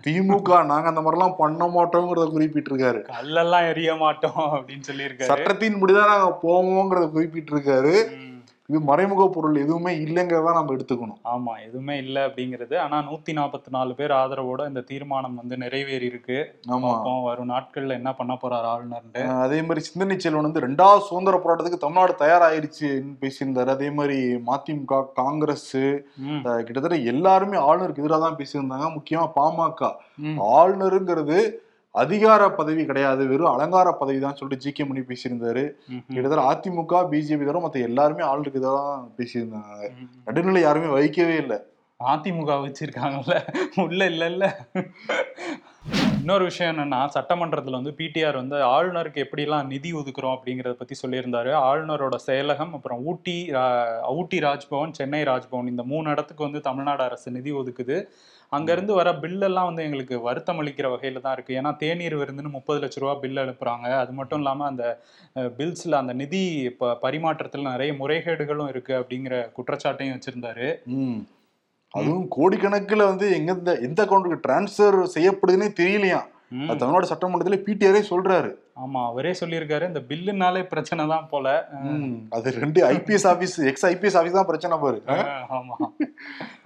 திமுக 0.03 0.57
நாங்க 0.63 0.87
அந்த 0.89 1.01
மாதிரிலாம் 1.01 1.39
பண்ண 1.39 1.63
மாட்டோங்கிறத 1.67 2.27
குறிப்பிட்டிருக்காரு 2.29 2.99
கல்லெல்லாம் 3.11 3.65
எரிய 3.71 3.91
மாட்டோம் 3.95 4.43
அப்படின்னு 4.49 4.85
சொல்லியிருக்காரு 4.89 5.31
சட்டத்தின்படிதான் 5.31 6.11
நாங்க 6.13 6.29
போவோங்கிறத 6.43 7.07
குறிப்பிட்டிருக்காரு 7.15 7.95
ம். 8.13 8.30
இது 8.71 8.79
மறைமுக 8.79 9.23
பொருள் 9.35 9.55
எதுவுமே 9.55 9.91
இல்லைங்கிறத 10.03 10.51
நம்ம 10.57 10.73
எடுத்துக்கணும். 10.73 11.21
ஆமா 11.31 11.53
எதுவுமே 11.65 11.95
இல்ல 12.03 12.17
அப்படிங்கிறது. 12.27 12.75
ஆனா 12.83 12.97
நூத்தி 13.07 13.31
நாற்பத்தி 13.39 13.69
நாலு 13.69 13.93
பேர் 13.95 14.11
ஆதரவோட 14.11 14.67
இந்த 14.67 14.81
தீர்மானம் 14.91 15.35
வந்து 15.35 15.55
நிறைவேறி 15.57 16.05
இருக்கு 16.05 16.37
வரும் 17.23 17.49
நாட்கள்ல 17.49 17.97
என்ன 17.99 18.11
பண்ண 18.13 18.37
போறாரு 18.43 18.69
அஹ் 19.13 19.41
அதே 19.45 19.59
மாதிரி 19.61 19.81
சிந்தனை 19.87 20.15
செல்வன் 20.19 20.47
வந்து 20.47 20.63
ரெண்டாவது 20.67 21.01
சுதந்திர 21.09 21.37
போராட்டத்துக்கு 21.37 21.83
தமிழ்நாடு 21.83 22.15
தயாராயிருச்சுன்னு 22.19 23.17
பேசியிருந்தாரு. 23.23 23.71
அதே 23.75 23.89
மாதிரி 23.97 24.19
மதிமுக 24.49 25.01
காங்கிரஸ் 25.13 25.73
கிட்டத்தட்ட 26.65 26.99
எல்லாருமே 27.13 27.57
ஆளுநருக்கு 27.69 28.03
எதிராக 28.03 28.21
தான் 28.25 28.39
பேசியிருந்தாங்க. 28.39 28.87
முக்கியமா 28.97 29.27
பாமக. 29.39 29.91
ஆளுநருங்கிறது 30.59 31.37
அதிகார 31.91 32.49
பதவி 32.49 32.85
கிடையாது. 32.85 33.27
வெறும் 33.27 33.53
அலங்கார 33.53 33.91
பதவி 33.91 34.19
தான் 34.19 34.35
சொல்லிட்டு 34.35 34.63
ஜி 34.63 34.71
கே 34.71 34.83
மணி 34.83 34.99
பேசியிருந்தாரு. 34.99 35.63
கிட்டத்தட்ட 36.13 36.43
அதிமுக 36.51 37.01
பிஜேபி 37.11 37.45
தவிர 37.45 37.61
மத்த 37.65 37.81
எல்லாருமே 37.89 38.23
ஆளுநருக்கு 38.23 38.61
எதிராக 38.61 38.81
தான் 38.89 39.11
பேசியிருந்தாங்க. 39.17 39.89
நடுநிலை 40.25 40.61
யாருமே 40.61 40.87
வைக்கவே 40.87 41.35
இல்லை. 41.35 41.59
அதிமுக 42.05 42.51
வச்சிருக்காங்கல்ல 42.61 43.35
உள்ள 43.75 44.05
இல்ல 44.05 44.25
இல்ல. 44.25 44.45
இன்னொரு 46.19 46.43
விஷயம் 46.43 46.77
என்னன்னா 46.77 47.05
சட்டமன்றத்தில் 47.05 47.73
வந்து 47.73 47.93
பிடிஆர் 47.97 48.35
வந்து 48.35 48.55
ஆளுநருக்கு 48.55 49.25
எப்படிலாம் 49.25 49.65
நிதி 49.65 49.93
ஒதுக்குறோம் 49.93 50.37
அப்படிங்கிறத 50.37 50.71
பத்தி 50.71 50.95
சொல்லியிருந்தாரு. 51.07 51.53
ஆளுநரோட 51.63 52.15
செயலகம் 52.27 52.71
அப்புறம் 52.71 53.05
ஊட்டி 53.05 53.51
ரா- 53.51 54.07
ஊட்டி 54.09 54.39
ராஜ்பவன் 54.39 54.91
சென்னை 54.91 55.23
ராஜ்பவன் 55.23 55.67
இந்த 55.67 55.83
மூணு 55.83 56.09
இடத்துக்கு 56.09 56.43
வந்து 56.43 56.61
தமிழ்நாடு 56.61 57.03
அரசு 57.03 57.31
நிதி 57.31 57.51
ஒதுக்குது. 57.51 57.97
அங்கேருந்து 58.51 58.93
வர 58.93 59.11
பில்லெல்லாம் 59.11 59.63
வந்து 59.63 59.83
எங்களுக்கு 59.83 60.21
வருத்தம் 60.21 60.61
அளிக்கிற 60.61 60.89
வகையில் 60.89 61.21
தான் 61.21 61.35
இருக்குது 61.35 61.59
ஏன்னா 61.59 61.75
தேநீர் 61.75 62.17
விருந்துன்னு 62.17 62.49
முப்பது 62.49 62.87
லட்ச 62.87 62.99
ரூபா 62.99 63.13
பில் 63.13 63.35
அனுப்புகிறாங்க 63.35 63.97
அது 63.97 64.11
மட்டும் 64.11 64.37
இல்லாமல் 64.37 64.67
அந்த 64.67 64.99
பில்ஸில் 65.33 65.91
அந்த 65.91 66.13
நிதி 66.13 66.69
ப- 66.77 66.99
பரிமாற்றத்தில் 67.01 67.61
நிறைய 67.61 67.93
முறைகேடுகளும் 67.93 68.71
இருக்குது 68.71 68.99
அப்படிங்கிற 69.01 69.51
குற்றச்சாட்டையும் 69.51 70.19
வச்சிருந்தாரு. 70.19 70.69
அதுவும் 71.99 72.27
கோடிக்கணக்குல 72.35 73.05
வந்து 73.11 73.27
எங்க 73.37 73.53
எந்த 73.87 73.99
அக்கௌண்ட்டுக்கு 74.03 74.43
டிரான்ஸ்ஃபர் 74.47 74.97
செய்யப்படுதுன்னே. 75.15 75.69
அது 76.69 76.79
தமிழ்நாடு 76.79 77.07
சட்டமன்றத்துல 77.09 77.57
பிடிஆரே 77.65 78.01
சொல்றாரு. 78.09 78.49
ஆமா 78.83 79.01
அவரே 79.09 79.31
சொல்லியிருக்காரு. 79.39 79.85
இந்த 79.91 80.01
பில்லுனாலே 80.09 80.61
பிரச்சனை 80.71 81.03
தான் 81.11 81.27
போல. 81.31 81.47
அது 82.37 82.53
ரெண்டு 82.63 82.79
IPS 82.93 83.27
office 83.33 83.55
ex 83.71 83.85
IPS 83.91 84.17
office 84.21 84.37
தான் 84.39 84.49
பிரச்சனை 84.51 84.77
பாரு. 84.83 84.99
ஆமா. 85.57 85.75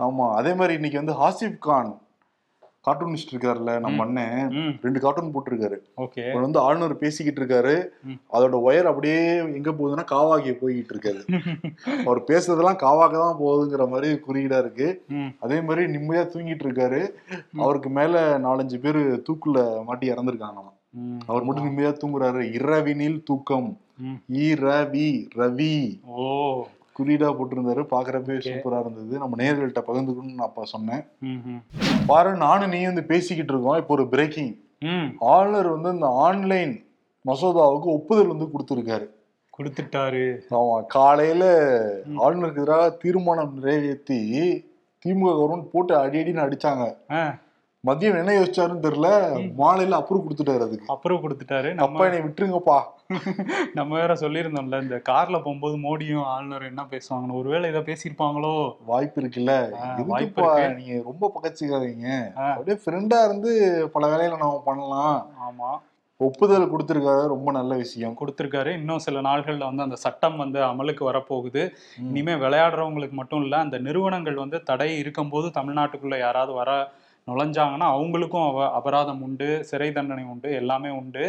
ஆமா 0.06 0.28
அதே 0.40 0.54
மாதிரி 0.62 0.74
இன்னைக்கு 0.80 1.02
வந்து 1.02 1.18
ஹாசிப் 1.22 1.60
கான் 1.68 1.92
கார்ட்டூனிஸ்ட் 2.86 3.34
இருக்காருல்ல 3.34 3.80
நம்ம 3.80 4.04
அண்ணன் 4.04 4.78
ரெண்டு 4.82 5.00
கார்ட்டூன் 5.00 5.32
போட்டிருக்காரு. 5.34 5.78
ஓகே. 5.98 6.42
வந்து 6.42 6.60
ஆளுநர் 6.60 6.98
பேசிக்கிட்டு 6.98 7.42
இருக்காரு. 7.42 7.76
அதோட 8.34 8.60
ஒயர் 8.66 8.84
அப்படியே 8.84 9.36
எங்க 9.38 9.72
போகுதுன்னா 9.72 10.06
காவாகிய 10.12 10.58
போய்கிட்டு 10.62 10.94
இருக்காரு. 10.94 11.28
அவர் 12.06 12.22
பேசுறதெல்லாம் 12.22 12.78
காவாக 12.78 13.12
தான் 13.12 13.38
போகுதுங்கிற 13.42 13.90
மாதிரி 13.90 14.20
குறியீடா 14.28 14.60
இருக்கு. 14.60 15.04
அதே 15.40 15.62
மாதிரி 15.62 15.98
நிம்மதியா 15.98 16.26
தூங்கிட்டு 16.26 16.66
இருக்காரு. 16.66 17.08
அவருக்கு 17.58 17.90
மேல 17.90 18.40
நாலஞ்சு 18.40 18.80
பேர் 18.80 18.98
தூக்குல 18.98 19.84
மாட்டி 19.84 20.12
இறந்துருக்காங்களாம். 20.12 20.74
ம். 20.90 21.18
அவர் 21.26 21.44
மட்டும் 21.44 21.66
நிம்மதியா 21.66 21.98
தூங்குறாரு. 22.06 22.42
இரவினில் 22.52 23.24
தூக்கம். 23.24 23.78
ம். 23.98 24.34
இரவி 24.34 25.30
ரவி. 25.36 26.00
ஓ. 26.06 26.66
குறியீடா 27.00 27.30
போட்டிருந்தாரு. 27.30 27.84
பாக்குறப்பே. 27.92 28.36
சூப்பரா 28.40 28.80
இருந்தது. 28.80 29.18
நம்ம 29.18 29.44
நேர்கள்ட்ட 29.44 29.84
பகிர்ந்துக்கணும்னு 29.88 30.34
நான் 30.34 30.48
அப்ப 30.48 30.66
சொன்னேன். 30.66 31.04
பாரு 32.08 32.36
நானும் 32.36 32.70
நீ 32.70 32.84
வந்து 32.84 33.04
பேசிக்கிட்டு 33.04 33.54
இருக்கோம். 33.54 33.78
இப்போ 33.78 33.94
ஒரு 33.94 34.08
பிரேக்கிங் 34.08 34.56
ம். 34.80 35.16
ஆளுநர் 35.20 35.68
வந்து 35.68 35.92
இந்த 35.92 36.08
ஆன்லைன் 36.08 36.86
மசோதாவுக்கு 37.26 37.92
ஒப்புதல் 37.98 38.28
வந்து 38.28 38.46
கொடுத்துருக்காரு. 38.46 39.08
கொடுத்துட்டாரு. 39.58 40.40
ஆமா 40.52 40.86
காலையில. 40.88 41.44
ஆளுநருக்கு 42.18 42.56
எதிராக 42.56 42.90
தீர்மானம் 42.90 43.54
நிறைவேற்றி 43.54 44.20
திமுக 45.06 45.30
கவர்மெண்ட் 45.32 45.70
போட்டு 45.72 45.96
அடி 45.98 46.20
அடின்னு 46.20 46.46
அடிச்சாங்க. 46.48 46.84
மதியம் 47.86 48.18
என்ன 48.18 48.32
யோசிச்சாருன்னு 48.40 48.86
தெரியல. 48.86 49.10
மாலையில 49.58 49.98
அப்ரூவ் 49.98 50.24
கொடுத்துட்டாரு 50.26 50.60
அதுக்கு. 50.60 50.86
அப்புறம் 50.88 51.22
கொடுத்துட்டாரு. 51.24 51.74
நம்ம 51.74 52.06
என்னை 52.06 52.20
விட்டுருங்கப்பா. 52.20 52.78
நம்ம 53.74 53.96
வேற 53.96 54.14
சொல்லியிருந்தோம்ல 54.14 54.82
இந்த 54.82 55.02
கார்ல 55.10 55.32
போகும்போது 55.32 55.78
மோடியும் 55.78 56.24
ஆளுநர் 56.24 56.64
என்ன 56.64 56.86
பேசுவாங்கன்னு. 56.90 57.32
ஒருவேளை 57.32 57.70
இதை 57.70 57.82
பேசியிருப்பாங்களோ. 57.82 58.54
வாய்ப்பு 58.86 59.22
இருக்குல்ல. 59.22 59.54
வாய்ப்பு. 60.06 60.74
நீங்க 60.76 61.02
ரொம்ப 61.04 61.32
பகச்சிக்காதீங்க. 61.36 62.08
அப்படியே 62.36 62.80
ஃப்ரெண்டா 62.86 63.26
இருந்து 63.26 63.52
பல 63.94 64.08
வேலைகளை 64.08 64.38
நம்ம 64.38 64.62
பண்ணலாம். 64.66 65.18
ஆமா. 65.48 65.70
ஒப்புதல் 66.18 66.72
கொடுத்திருக்காரு 66.72 67.28
ரொம்ப 67.28 67.52
நல்ல 67.52 67.76
விஷயம். 67.76 68.18
கொடுத்துருக்காரு. 68.20 68.74
இன்னும் 68.74 69.00
சில 69.00 69.22
நாள்கள்ல 69.22 69.64
வந்து 69.64 69.84
அந்த 69.84 69.96
சட்டம் 69.96 70.38
வந்து 70.38 70.60
அமலுக்கு 70.64 71.12
வரப்போகுது. 71.12 71.64
ம். 71.98 72.08
இனிமே 72.10 72.34
விளையாடுறவங்களுக்கு 72.34 73.12
மட்டும் 73.12 73.42
இல்ல 73.42 73.58
அந்த 73.58 73.78
நிறுவனங்கள் 73.78 74.36
வந்து 74.36 74.64
தடை 74.64 74.98
இருக்கும்போது 74.98 75.48
தமிழ்நாட்டுக்குள்ள 75.50 76.20
யாராவது 76.20 76.54
வர 76.54 76.70
நுழைஞ்சாங்கன்னா 77.30 77.86
அவங்களுக்கும் 77.94 78.44
அவ 78.48 78.66
அபராதம் 78.78 79.22
உண்டு 79.28 79.48
சிறை 79.70 79.88
தண்டனை 79.94 80.24
உண்டு 80.32 80.50
எல்லாமே 80.60 80.90
உண்டு. 80.98 81.24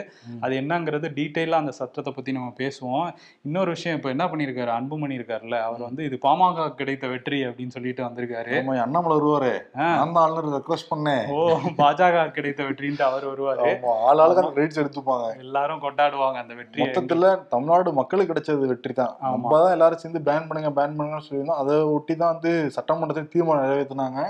அது 0.44 0.54
என்னங்கிறது 0.62 1.06
டீட்டெயிலாக 1.18 1.62
அந்த 1.64 1.72
சட்டத்தை 1.78 2.10
பத்தி 2.16 2.30
நம்ம 2.38 2.48
பேசுவோம். 2.58 3.06
இன்னொரு 3.46 3.70
விஷயம் 3.74 3.96
இப்போ 3.98 4.10
என்ன 4.14 4.24
பண்ணியிருக்காரு 4.32 4.72
அன்புமணி 4.78 5.16
இருக்காருல்ல 5.18 5.58
அவர் 5.68 5.82
வந்து 5.88 6.02
இது 6.08 6.16
பாமக 6.26 6.66
கிடைத்த 6.80 7.08
வெற்றி 7.12 7.38
அப்படின்னு 7.48 7.76
சொல்லிட்டு 7.76 8.04
வந்திருக்காரு. 8.06 8.52
அண்ணாமலை 8.86 9.16
வருவாரு. 9.20 9.52
தான் 9.78 10.20
ஆளுநர் 10.24 10.50
ரெக்வஸ்ட் 10.58 10.90
பண்ணேன். 10.92 11.24
ஓ 11.36 11.38
பாஜக 11.80 12.26
கிடைத்த 12.36 12.66
வெற்றின்ட்டு 12.68 13.06
அவர் 13.08 13.24
வருவாரு. 13.30 13.64
ஆமா 13.70 13.94
ஆள் 14.08 14.22
ஆளுக்கு 14.24 14.44
அந்த 14.44 14.52
கிரெடிட்ஸ் 14.58 14.82
எடுத்துப்பாங்க. 14.82 15.30
எல்லாரும் 15.46 15.82
கொண்டாடுவாங்க 15.86 16.38
அந்த 16.44 16.54
வெற்றியை. 16.60 16.82
மொத்தத்துல 16.84 17.32
தமிழ்நாடு 17.54 17.96
மக்களுக்கு 18.00 18.32
கிடைச்சது 18.34 18.70
வெற்றி 18.74 18.94
தான். 19.00 19.16
நம்ம 19.36 19.54
தான் 19.64 19.74
எல்லாரும் 19.78 20.02
சேர்ந்து 20.04 20.24
பேன் 20.28 20.48
பண்ணுங்க 20.50 20.74
பேன் 20.80 20.96
பண்ணுங்கன்னு 20.98 21.28
சொல்லியிருந்தோம். 21.30 21.62
அதை 21.64 21.80
ஒட்டி 21.96 22.16
தான் 22.20 22.34
வந்து 22.34 22.52
சட்டமன்றத்தில் 22.78 23.32
தீர்மானம் 23.34 23.66
நிறைவேற்றினாங்க. 23.66 24.20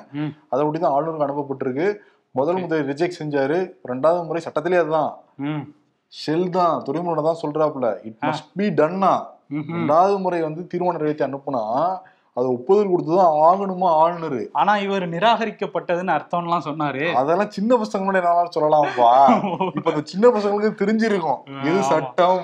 அதை 0.55 0.63
ஒட்டி 0.69 0.81
தான் 0.87 0.97
ஆளுநருக்கு 0.97 1.55
அனுப்பப்பட்டிருக்கு 1.57 1.89
முதல் 2.35 2.61
முதல் 2.63 2.83
ரிஜெக்ட் 2.91 3.21
செஞ்சாரு. 3.21 3.59
ரெண்டாவது 3.91 4.27
முறை 4.29 4.41
சட்டத்திலே 4.47 4.81
அதுதான். 4.83 5.13
ஷெல் 6.13 6.51
தான். 6.51 6.83
துறைமுறை 6.83 7.23
தான் 7.29 7.43
சொல்றாப்புல. 7.45 7.87
இட். 8.09 8.19
மஸ்ட் 8.27 8.53
பி 8.59 8.67
டன்னா. 8.81 9.15
ரெண்டாவது 9.77 10.15
முறை 10.19 10.39
வந்து 10.43 10.63
தீர்மானம் 10.67 10.97
நிறைவேற்றி 10.99 11.25
அனுப்புனா 11.27 11.65
அது 12.39 12.47
ஒப்புதல் 12.55 12.91
கொடுத்துதான் 12.93 13.37
ஆகணுமா 13.45 13.91
ஆளுநர் 14.01 14.41
ஆனா 14.61 14.73
இவர் 14.77 15.05
நிராகரிக்கப்பட்டதுன்னு 15.13 16.13
அர்த்தம்லாம் 16.17 16.67
சொன்னாரு. 16.67 17.05
அதெல்லாம் 17.21 17.53
சின்ன 17.57 17.77
பசங்க 17.83 18.03
முன்னாடி 18.07 18.21
என்னாலும் 18.23 18.57
சொல்லலாம்ப்பா 18.57 19.13
இப்ப 19.77 19.89
இந்த 19.93 20.03
சின்ன 20.13 20.29
பசங்களுக்கு 20.29 20.81
தெரிஞ்சிருக்கும். 20.83 21.41
எது. 21.69 21.79
சட்டம் 21.93 22.43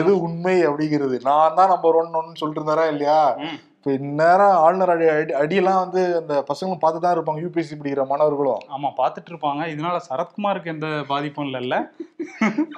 எது 0.00 0.12
உண்மை 0.26 0.56
அப்படிங்கிறது. 0.68 1.18
நான் 1.28 1.56
தான் 1.58 1.72
நம்பர் 1.74 1.98
ஒன் 2.02 2.18
ஒன்னு 2.20 2.40
சொல்லிட்டு 2.42 2.62
இருந்தாரா 2.62 2.86
இல்லையா. 2.92 3.20
இப்ப 3.76 3.94
இந்நேரம் 3.98 4.54
ஆளுநர் 4.62 4.92
அடி 4.92 5.06
அடி 5.10 5.32
அடியெல்லாம் 5.40 5.80
வந்து 5.82 6.00
அந்த 6.20 6.34
பசங்களும் 6.48 6.80
பார்த்து 6.82 7.02
தான் 7.02 7.14
இருப்பாங்க 7.16 7.42
யூபிஎஸ்சி 7.42 7.76
படிக்கிற 7.80 8.04
மாணவர்களும். 8.08 8.62
ஆமா 8.74 8.88
பாத்துட்டு 9.00 9.30
இருப்பாங்க 9.32 9.62
இதனால 9.72 9.96
சரத்குமாருக்கு 10.06 10.72
எந்த 10.72 10.88
பாதிப்பும் 11.10 11.46
இல்லைல்ல 11.48 11.76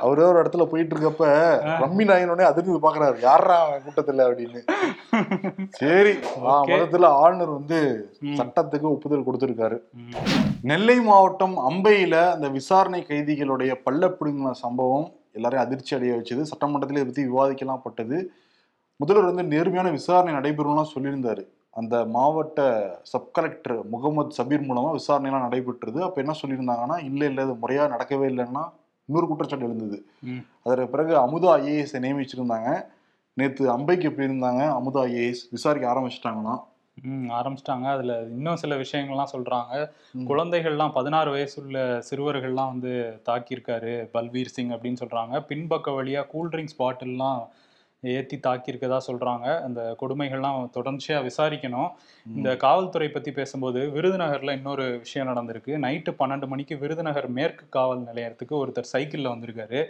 அவரே 0.03 0.25
ஒரு 0.31 0.39
இடத்துல 0.43 0.65
போயிட்டு 0.71 0.95
இருக்கப்ப 0.95 1.27
ரம்மி 1.83 2.05
நாயினோடனே 2.11 2.49
அதிர்ந்து 2.49 2.85
பாக்குறாரு 2.87 3.17
யாரா 3.27 3.57
கூட்டத்துல 3.85 4.27
அப்படின்னு. 4.29 4.61
சரி. 5.81 6.13
மொத்தத்துல 6.45 7.11
ஆளுநர் 7.23 7.57
வந்து. 7.59 7.79
சட்டத்துக்கு 8.41 8.89
ஒப்புதல் 8.95 9.27
கொடுத்திருக்காரு. 9.29 9.79
நெல்லை 10.71 10.99
மாவட்டம் 11.01 11.57
அம்பையில 11.69 12.17
அந்த 12.35 12.49
விசாரணை 12.59 13.01
கைதிகளுடைய 13.11 13.73
பல்ல 13.87 14.11
பிடுங்கின 14.19 14.55
சம்பவம் 14.65 15.07
எல்லாரையும் 15.37 15.67
அதிர்ச்சி 15.67 15.95
அடைய 15.97 16.19
வச்சது. 16.19 16.45
சட்டமன்றத்திலே 16.53 17.01
இதை 17.01 17.09
பத்தி 17.09 17.25
விவாதிக்கலாம் 17.31 17.85
பட்டது. 17.87 18.19
முதல்வர் 19.01 19.35
வந்து 19.35 19.45
நேர்மையான 19.45 19.91
விசாரணை 19.91 20.33
நடைபெறும்லாம் 20.35 20.93
சொல்லியிருந்தாரு. 20.95 21.43
அந்த 21.71 22.05
மாவட்ட 22.07 22.61
சப் 23.03 23.33
கலெக்டர் 23.33 23.89
முகமது 23.89 24.35
சபீர் 24.39 24.69
மூலமா 24.69 24.91
விசாரணைலாம் 24.95 25.41
நடைபெற்றது. 25.41 26.03
அப்ப 26.03 26.23
என்ன 26.23 26.35
சொல்லியிருந்தாங்கன்னா 26.43 27.05
இல்ல 27.05 27.27
இல்ல 27.27 27.43
இது 27.43 27.53
முறையா 27.55 27.85
நடக்கவே 27.89 28.27
இல்லைன்னா 28.29 28.63
இன்னொரு 29.09 29.27
குற்றச்சாட்டு 29.27 29.65
எழுந்தது. 29.65 29.99
அதற்கு 30.63 30.89
பிறகு 30.89 31.17
அமுதா 31.17 31.53
ஐஏஎஸ் 31.61 31.95
நியமிச்சிருந்தாங்க. 31.99 32.71
நேத்து 33.37 33.79
அம்பைக்கு 33.79 34.11
போயிருந்தாங்க 34.11 34.63
அமுதா 34.79 35.03
ஐஏஎஸ் 35.05 35.45
விசாரிக்க 35.51 35.93
ஆரம்பிச்சிட்டாங்கன்னா. 35.93 36.57
ம் 37.03 37.29
ஆரம்பிச்சிட்டாங்க. 37.31 37.87
அதுல 37.87 38.23
இன்னும் 38.31 38.57
சில 38.57 38.77
விஷயங்கள்லாம் 38.77 39.33
சொல்றாங்க. 39.33 39.73
ம். 40.13 40.27
குழந்தைகள்லாம் 40.29 40.93
பதினாறு 40.93 41.35
வயசுள்ள 41.35 41.79
சிறுவர்கள்லாம் 42.11 42.73
வந்து 42.75 42.93
தாக்கியிருக்காரு 43.27 44.11
பல்வீர் 44.13 44.55
சிங் 44.57 44.71
அப்படின்னு 44.71 45.03
சொல்றாங்க. 45.05 45.45
பின்பக்க 45.49 45.91
வழியா 45.91 46.25
கூல்ட்ரிங்க்ஸ் 46.35 46.79
பாட்டில்லாம் 46.79 47.41
ஏத்தி 48.03 48.37
தாக்கியிருக்கதா 48.37 48.99
சொல்றாங்க. 49.07 49.63
அந்த 49.63 49.97
கொடுமைகள்லாம் 50.01 50.59
தொடர்ச்சியா 50.77 51.19
விசாரிக்கணும். 51.29 51.89
இந்த 52.27 52.57
காவல்துறை 52.57 53.09
பத்தி 53.09 53.31
பேசும்போது 53.33 53.81
விருதுநகர்ல 53.95 54.57
இன்னொரு 54.57 54.85
விஷயம் 54.99 55.29
நடந்திருக்கு. 55.29 55.73
நைட்டு 55.85 56.13
பன்னெண்டு 56.21 56.47
மணிக்கு 56.47 56.79
விருதுநகர் 56.79 57.29
மேற்கு 57.29 57.67
காவல் 57.69 58.01
நிலையத்துக்கு 58.01 58.55
ஒருத்தர் 58.61 58.91
சைக்கிள்ல 58.93 59.33
வந்திருக்காரு. 59.35 59.81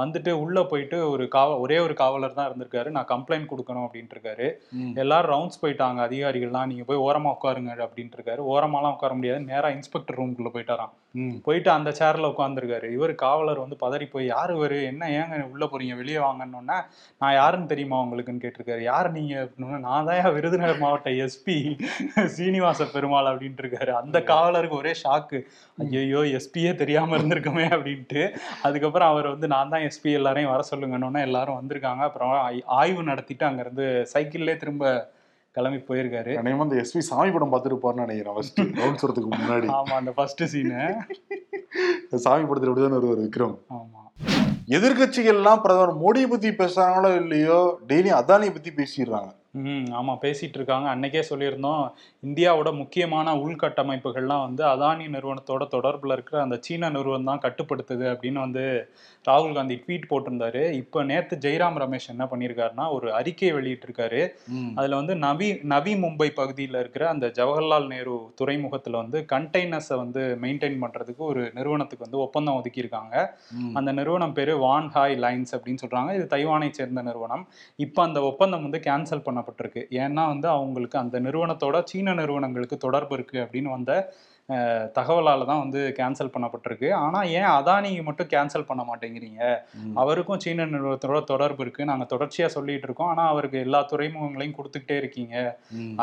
வந்துட்டு 0.00 0.30
உள்ள 0.30 0.64
போயிட்டு 0.64 1.10
ஒரு 1.10 1.28
காவ 1.28 1.58
ஒரே 1.58 1.78
ஒரு 1.78 1.94
காவலர் 1.94 2.36
தான் 2.38 2.48
இருந்திருக்காரு. 2.50 2.90
நான் 2.90 3.10
கம்ப்ளைண்ட் 3.14 3.50
கொடுக்கணும் 3.52 3.86
அப்படின்ட்டு 3.86 4.16
இருக்காரு. 4.16 4.48
எல்லாரும் 5.04 5.32
ரவுண்ட்ஸ் 5.34 5.62
போயிட்டாங்க. 5.64 5.98
அதிகாரிகள்லாம் 6.08 6.70
நீங்க 6.72 6.84
போய் 6.84 7.04
ஓரமா 7.08 7.32
உட்காருங்க 7.36 7.74
அப்படின்ட்டு 7.86 8.18
இருக்காரு 8.18 8.42
ஓரமாலாம் 8.54 8.94
உட்கார 8.96 9.14
முடியாது 9.14 9.40
நேரா 9.52 9.68
இன்ஸ்பெக்டர் 9.68 10.18
ரூம்குள்ள 10.20 10.50
போயிட்டாராம். 10.54 10.94
போயிட்டு 11.46 11.70
அந்த 11.70 11.90
சேர்ல 11.98 12.32
உட்காந்துருக்காரு 12.34 12.88
இவர் 12.96 13.14
காவலர் 13.22 13.62
வந்து 13.62 13.76
பதறி 13.84 14.06
போய் 14.10 14.26
யாரு 14.26 14.52
இவரு? 14.58 14.78
என்ன 14.90 15.08
ஏங்க 15.18 15.36
உள்ள 15.52 15.64
போறீங்க? 15.66 15.94
வெளியே 15.96 16.18
வாங்கன்னொன்னே 16.26 16.78
நான் 17.20 17.36
யாருன்னு 17.48 17.68
தெரியுமா 17.68 17.96
உங்களுக்குன்னு 18.02 18.42
கேட்டிருக்காரு. 18.42 18.82
யார் 18.84 19.08
நீங்க 19.12 19.34
அப்படின்னா 19.42 19.78
நான் 19.84 20.08
தான் 20.08 20.34
விருதுநகர் 20.34 20.80
மாவட்ட 20.80 21.10
எஸ்பி 21.20 21.56
சீனிவாச 22.34 22.84
பெருமாள் 22.92 23.30
அப்படின்ட்டு 23.30 23.62
இருக்காரு 23.64 23.92
அந்த 24.00 24.18
காவலருக்கு 24.30 24.76
ஒரே 24.76 24.92
ஷாக்கு 25.02 25.38
ஐயோ 25.98 26.22
எஸ்பியே 26.36 26.72
தெரியாம 26.74 27.16
இருந்திருக்கமே 27.18 27.66
அப்படின்ட்டு. 27.74 28.22
அதுக்கப்புறம் 28.62 29.10
அவர் 29.12 29.28
வந்து 29.28 29.48
நான் 29.48 29.68
தான் 29.68 29.86
எஸ்பி 29.88 30.12
எல்லாரையும் 30.12 30.52
வர 30.52 30.64
சொல்லுங்கன்னொன்னே 30.70 31.22
எல்லாரும் 31.22 31.58
வந்திருக்காங்க. 31.60 32.02
அப்புறம் 32.08 32.34
ஆய்- 32.40 32.66
ஆய்வு 32.78 33.02
நடத்திட்டு 33.04 33.46
அங்கிருந்து 33.46 33.86
சைக்கிள்லே 34.12 34.56
திரும்ப 34.56 34.92
கிளம்பி 35.54 35.80
போயிருக்காரு. 35.84 36.32
அநேகமா 36.40 36.66
இந்த 36.66 36.78
எஸ்பி 36.82 37.02
சாமி 37.06 37.30
படம் 37.30 37.52
பார்த்துருப்பாருன்னு 37.54 38.04
நினைக்கிறேன் 38.06 38.36
ஃபர்ஸ்ட் 38.36 38.60
வரதுக்கு 39.06 39.30
முன்னாடி. 39.34 39.68
ஆமா 39.76 39.94
அந்த 39.94 40.12
ஃபர்ஸ்ட் 40.12 40.44
சீனு 40.52 40.82
சாமி 42.26 42.44
படத்துல 42.44 42.70
அப்படிதான் 42.70 42.98
வருவார் 42.98 43.24
விக்ரம்? 43.24 43.56
ஆமா. 43.76 44.02
எதிர்கட்சிகள்லாம் 44.68 45.60
பிரதமர் 45.62 45.98
மோடியை 46.02 46.28
பத்தி 46.28 46.48
பேசுறாங்களோ 46.48 47.10
இல்லையோ 47.20 47.78
டெய்லி 47.88 48.10
அதானியை 48.20 48.52
பத்தி 48.52 48.70
பேசிடுறாங்க. 48.70 49.30
ம் 49.54 49.86
ஆமாம் 49.98 50.20
பேசிட்டு 50.22 50.56
இருக்காங்க 50.58 50.86
அன்னைக்கே 50.94 51.20
சொல்லியிருந்தோம். 51.28 51.84
இந்தியாவோட 52.22 52.70
முக்கியமான 52.80 53.32
உள்கட்டமைப்புகள்லாம் 53.44 54.42
வந்து 54.46 54.62
அதானி 54.72 55.06
நிறுவனத்தோட 55.14 55.62
தொடர்பில் 55.74 56.14
இருக்கிற 56.16 56.36
அந்த 56.42 56.56
சீன 56.66 56.90
நிறுவனம் 56.96 57.30
தான் 57.30 57.40
கட்டுப்படுத்துது 57.44 58.06
அப்படின்னு 58.12 58.40
வந்து 58.44 58.64
ராகுல் 59.28 59.56
காந்தி 59.58 59.76
ட்வீட் 59.84 60.04
போட்டிருந்தாரு. 60.10 60.62
இப்போ 60.82 60.98
நேற்று 61.10 61.38
ஜெய்ராம் 61.44 61.78
ரமேஷ் 61.82 62.08
என்ன 62.14 62.26
பண்ணியிருக்காருன்னா 62.32 62.86
ஒரு 62.96 63.08
அறிக்கை 63.20 63.50
வெளியிட்டிருக்காரு. 63.58 64.20
அதில் 64.78 64.98
வந்து 65.00 65.16
நவி 65.24 65.48
நவி 65.74 65.94
மும்பை 66.04 66.28
பகுதியில் 66.40 66.78
இருக்கிற 66.82 67.06
அந்த 67.14 67.32
ஜவஹர்லால் 67.40 67.88
நேரு 67.94 68.14
துறைமுகத்தில் 68.42 69.00
வந்து 69.02 69.20
கண்டெய்னர்ஸை 69.32 69.98
வந்து 70.02 70.22
மெயின்டைன் 70.44 70.78
பண்ணுறதுக்கு 70.84 71.24
ஒரு 71.30 71.44
நிறுவனத்துக்கு 71.58 72.06
வந்து 72.06 72.22
ஒப்பந்தம் 72.26 72.60
ஒதுக்கியிருக்காங்க. 72.60 73.16
அந்த 73.80 73.90
நிறுவனம் 74.00 74.36
பேரு 74.40 74.54
வான் 74.66 74.92
ஹாய் 74.98 75.18
லைன்ஸ் 75.26 75.56
அப்படின்னு 75.58 75.82
சொல்றாங்க. 75.86 76.12
இது 76.20 76.26
தைவானை 76.36 76.70
சேர்ந்த 76.80 77.06
நிறுவனம். 77.10 77.44
இப்போ 77.86 78.00
அந்த 78.08 78.20
ஒப்பந்தம் 78.30 78.64
வந்து 78.68 78.82
கேன்சல் 78.90 79.26
பண்ணப்பட்டிருக்கு 79.38 79.82
ஏன்னா 80.04 80.24
வந்து 80.34 80.48
அவங்களுக்கு 80.56 80.98
அந்த 81.04 81.20
நிறுவனத்தோட 81.20 81.82
சீன 81.84 82.14
நிறுவனங்களுக்கு 82.22 82.78
தொடர்பு 82.86 83.14
இருக்கு 83.18 83.38
அப்படின்னு 83.44 83.76
வந்த 83.76 83.92
தகவலால 84.96 85.46
தான் 85.48 85.60
வந்து 85.62 85.80
கேன்சல் 85.96 86.30
பண்ணப்பட்டிருக்கு. 86.34 86.92
ஆனா 86.92 87.18
ஏன் 87.38 87.48
அதானி 87.56 87.90
மட்டும் 88.04 88.30
கேன்சல் 88.30 88.64
பண்ண 88.68 88.82
மாட்டேங்கிறீங்க. 88.90 89.40
அவருக்கும் 89.94 90.40
சீன 90.44 90.66
நிறுவனத்தோட 90.66 91.18
தொடர்பு 91.24 91.62
இருக்கு. 91.64 91.82
நாங்க 91.90 92.04
தொடர்ச்சியா 92.12 92.46
சொல்லிட்டு 92.54 92.86
இருக்கோம். 92.88 93.06
ஆனா 93.06 93.24
அவருக்கு 93.32 93.58
எல்லா 93.66 93.80
துறைமுகங்களையும் 93.90 94.56
கொடுத்துக்கிட்டே 94.58 94.96
இருக்கீங்க. 95.02 95.34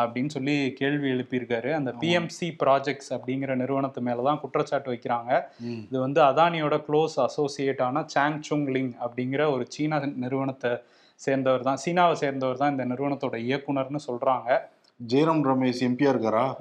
அப்படின்னு 0.02 0.34
சொல்லி 0.36 0.58
கேள்வி 0.82 1.10
எழுப்பியிருக்காரு. 1.16 1.72
அந்த 1.80 1.94
பிஎம்சி 2.04 2.50
ப்ராஜெக்ட்ஸ் 2.64 3.12
அப்படிங்கிற 3.18 3.56
நிறுவனத்து 3.64 4.04
மேல 4.10 4.28
தான் 4.30 4.42
குற்றச்சாட்டு 4.44 4.94
வைக்கிறாங்க. 4.94 5.42
இது 5.90 6.00
வந்து 6.00 6.22
அதானியோட 6.22 6.78
க்ளோஸ் 6.90 7.18
அசோசியேட்டான 7.28 8.06
சாங் 8.16 8.42
சுங் 8.50 8.68
லிங் 8.78 8.94
அப்படிங்கிற 9.08 9.52
ஒரு 9.56 9.66
சீன 9.78 10.00
நிறுவனத்தை 10.26 10.74
சேர்ந்தவர் 11.20 11.62
தான் 11.62 11.76
சீனாவை 11.76 12.16
சேர்ந்தவர் 12.16 12.58
தான் 12.58 12.72
இந்த 12.72 12.86
நிறுவனத்தோட 12.86 13.48
இயக்குனர்னு 13.48 14.00
சொல்றாங்க. 14.08 14.62
ஜெயராம் 15.08 15.50
ரமேஷ் 15.50 15.88
எம்பியா 15.88 16.14
இருக்காரா? 16.14 16.56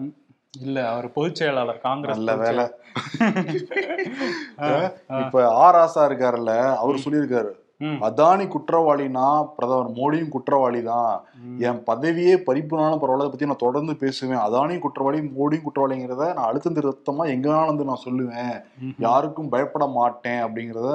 இல்ல 0.58 0.90
அவர் 0.90 1.12
பொதுச் 1.12 1.34
செயலாளர் 1.34 1.78
காங்கிரஸ் 1.78 2.16
நல்ல 2.16 2.37
வேலை. 2.37 2.66
இப்ப 5.23 5.64
ஆர் 5.64 5.75
ஆசா 5.75 6.08
இருக்காருல்ல 6.08 6.75
அவர் 6.75 6.96
சொல்லியிருக்காரு. 6.96 7.52
அதானி 8.06 8.46
குற்றவாளினா 8.46 9.54
பிரதமர் 9.56 9.90
மோடியும் 9.90 10.28
குற்றவாளி 10.28 10.82
தான். 10.82 11.25
என் 11.58 11.82
பதவியே 11.87 12.42
பறிப்புனாலும் 12.46 13.02
பரவாயில்ல 13.02 13.18
பத்தி 13.18 13.46
நான் 13.46 13.56
தொடர்ந்து 13.56 13.96
பேசுவேன். 13.96 14.38
அதானியும் 14.38 14.78
குற்றவாளி 14.78 15.32
மோடியும் 15.38 15.66
குற்றவாளிங்கிறத 15.66 16.32
நான் 16.32 16.44
அழுத்தம் 16.44 16.75
திருத்தமா 16.75 17.26
எங்க 17.26 17.70
வந்து 17.70 17.84
நான் 17.84 18.04
சொல்லுவேன். 18.04 18.62
யாருக்கும் 18.99 19.49
பயப்பட 19.49 19.88
மாட்டேன் 19.99 20.44
அப்படிங்கிறத 20.44 20.90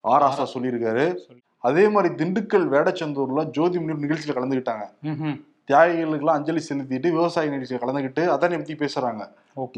ஆர் 0.00 0.22
ஆசா 0.22 0.46
சொல்லியிருக்காரு. 0.54 1.24
சொல்லி- 1.24 1.42
அதே 1.64 1.84
மாதிரி 1.88 2.08
திண்டுக்கல் 2.16 2.66
வேடச்சந்தூர்ல 2.70 3.42
ஜோதி 3.52 3.78
முனிர் 3.78 4.04
நிகழ்ச்சியில 4.04 4.36
கலந்துக்கிட்டாங்க 4.36 4.84
ம்ஹும். 5.04 5.36
தியாகிகளுக்கெல்லாம் 5.68 6.38
அஞ்சலி 6.38 6.62
செலுத்திட்டு 6.64 7.08
விவசாய 7.12 7.50
நிகழ்ச்சியில 7.50 7.82
கலந்துக்கிட்டு 7.82 8.22
அதானி 8.32 8.56
பத்தி 8.56 8.74
பேசுறாங்க 8.80 9.22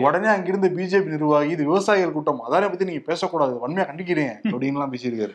உடனே 0.04 0.28
அங்கிருந்த 0.33 0.69
பிஜேபி 0.76 1.09
நிர்வாகி 1.14 1.50
இது 1.54 1.62
விவசாயிகள் 1.71 2.12
கூட்டம் 2.16 2.43
அதானியை 2.47 2.69
பத்தி 2.73 2.87
நீங்க 2.88 3.02
பேசக்கூடாது 3.09 3.54
வன்மையா 3.62 3.87
கண்டிக்கிறேன் 3.88 4.35
அப்படின்லாம் 4.50 4.93
பேசியிருக்காரு. 4.93 5.35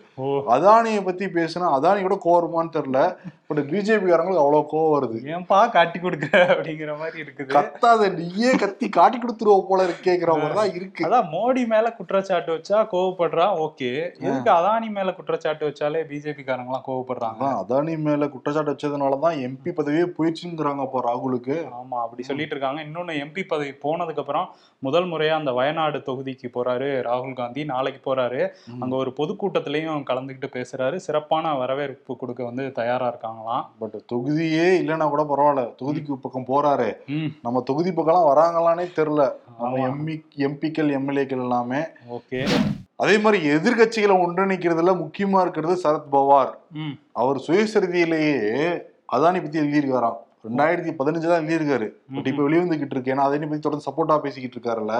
அதானியை 0.55 1.01
பத்தி 1.08 1.25
பேசினா 1.38 1.69
அதானியோட 1.77 2.17
கோவருமான்னு 2.25 2.75
தெரியல 2.77 3.01
பட் 3.50 3.60
பிஜேபி 3.72 4.08
காரங்களுக்கு 4.10 4.43
அவ்வளவு 4.43 4.69
கோவம் 4.74 4.93
வருது. 4.96 5.19
ஏன்பா 5.36 5.60
காட்டி 5.75 6.00
கொடுக்குற 6.00 6.39
அப்படிங்கிற 6.53 6.91
மாதிரி 7.01 7.17
இருக்குது. 7.24 7.51
கத்தாத 7.55 8.10
நீயே 8.19 8.51
கத்தி 8.63 8.88
காட்டி 8.98 9.17
கொடுத்துருவ 9.17 9.63
போல 9.69 9.88
இருக்கேங்கிற 9.89 10.34
மாதிரி 10.41 10.58
தான் 10.60 10.74
இருக்கு. 10.79 11.03
அதான் 11.08 11.29
மோடி 11.36 11.63
மேல 11.74 11.91
குற்றச்சாட்டு 12.00 12.51
வச்சா 12.55 12.79
கோவப்படுறா 12.93 13.48
ஓகே. 13.65 13.91
எதுக்கு 14.27 14.51
அதானி 14.58 14.89
மேல 14.98 15.15
குற்றச்சாட்டு 15.19 15.69
வச்சாலே 15.69 16.03
பிஜேபி 16.12 16.46
காரங்க 16.50 16.72
எல்லாம் 16.72 16.88
கோவப்படுறாங்க? 16.89 17.41
அதான் 17.41 17.60
அதானி 17.63 17.96
மேல 18.08 18.29
குற்றச்சாட்டு 18.36 18.74
வச்சதுனாலதான் 18.75 19.39
எம்பி 19.48 19.74
பதவியே 19.79 20.08
போயிடுச்சுங்கிறாங்க 20.17 20.88
அப்போ 20.88 21.03
ராகுலுக்கு. 21.10 21.58
ஆமா 21.81 22.00
அப்படி 22.05 22.29
சொல்லிட்டு 22.31 22.55
இருக்காங்க. 22.58 22.81
இன்னொன்னு 22.89 23.19
எம்பி 23.25 23.46
பதவி 23.53 23.74
போனதுக்கு 23.86 24.27
அப்புறம் 24.29 24.55
முதல் 24.79 25.05
முறையா 25.05 25.29
அந்த 25.29 25.51
வயநாடு 25.51 25.98
தொகுதிக்கு 25.98 26.50
போறாரு 26.53 27.01
ராகுல் 27.01 27.33
காந்தி. 27.33 27.65
நாளைக்கு 27.65 28.15
போறாரு. 28.15 28.50
அங்க 28.79 28.95
ஒரு 28.95 29.13
பொதுக்கூட்டத்திலையும் 29.17 30.03
கலந்துக்கிட்டு 30.09 30.50
பேசுறாரு. 30.50 30.95
சிறப்பான 30.95 31.53
வரவேற்பு 31.55 32.17
கொடுக்க 32.17 32.43
வந்து 32.43 32.71
தயாரா 32.71 33.13
இருக்காங்களாம். 33.13 33.65
பட் 33.79 34.01
தொகுதியே 34.13 34.77
இல்லைன்னா 34.81 35.09
கூட 35.09 35.24
பரவாயில்ல. 35.24 35.75
தொகுதிக்கு 35.83 36.13
பக்கம் 36.13 36.45
போறாரு. 36.48 36.95
ம். 37.07 37.25
நம்ம 37.41 37.62
தொகுதி 37.62 37.91
பக்கம்லாம் 37.91 38.29
வராங்களானே 38.29 38.86
தெரியல. 38.95 39.31
நம்ம. 39.59 39.88
எம்பி 39.88 40.21
எம்பிக்கள் 40.38 40.93
எம்எல்ஏக்கள் 41.00 41.41
எல்லாமே. 41.41 41.79
ஓகே. 42.12 42.48
அதே 42.95 43.17
மாதிரி 43.17 43.48
எதிர்கட்சிகளை 43.48 44.15
ஒன்றிணைக்கிறதுல 44.15 45.01
முக்கியமா 45.01 45.41
இருக்கிறது 45.41 45.79
சரத் 45.83 46.05
பவார் 46.12 46.53
ம். 46.71 46.91
அவர் 47.12 47.43
சுயசரிதியிலேயே 47.48 48.81
அதானி 49.13 49.41
பத்தி 49.41 49.59
எழுதியிருக்காராம் 49.59 50.27
ரெண்டாயிரத்தி 50.46 50.91
பதினஞ்சு 51.00 51.27
தான் 51.29 51.41
எழுதியிருக்காரு. 51.43 51.88
பட் 52.15 52.29
இப்ப 52.31 52.41
வெளிவந்துகிட்டு 52.48 52.96
இருக்கு. 52.96 53.13
ஏன்னா 53.13 53.25
அதானி 53.27 53.48
பத்தி 53.50 53.63
தொடர்ந்து 53.65 53.88
சப்போர்ட்டா 53.89 54.17
பேசிக்கிட்டு 54.25 54.58
இருக்காருல்ல. 54.58 54.96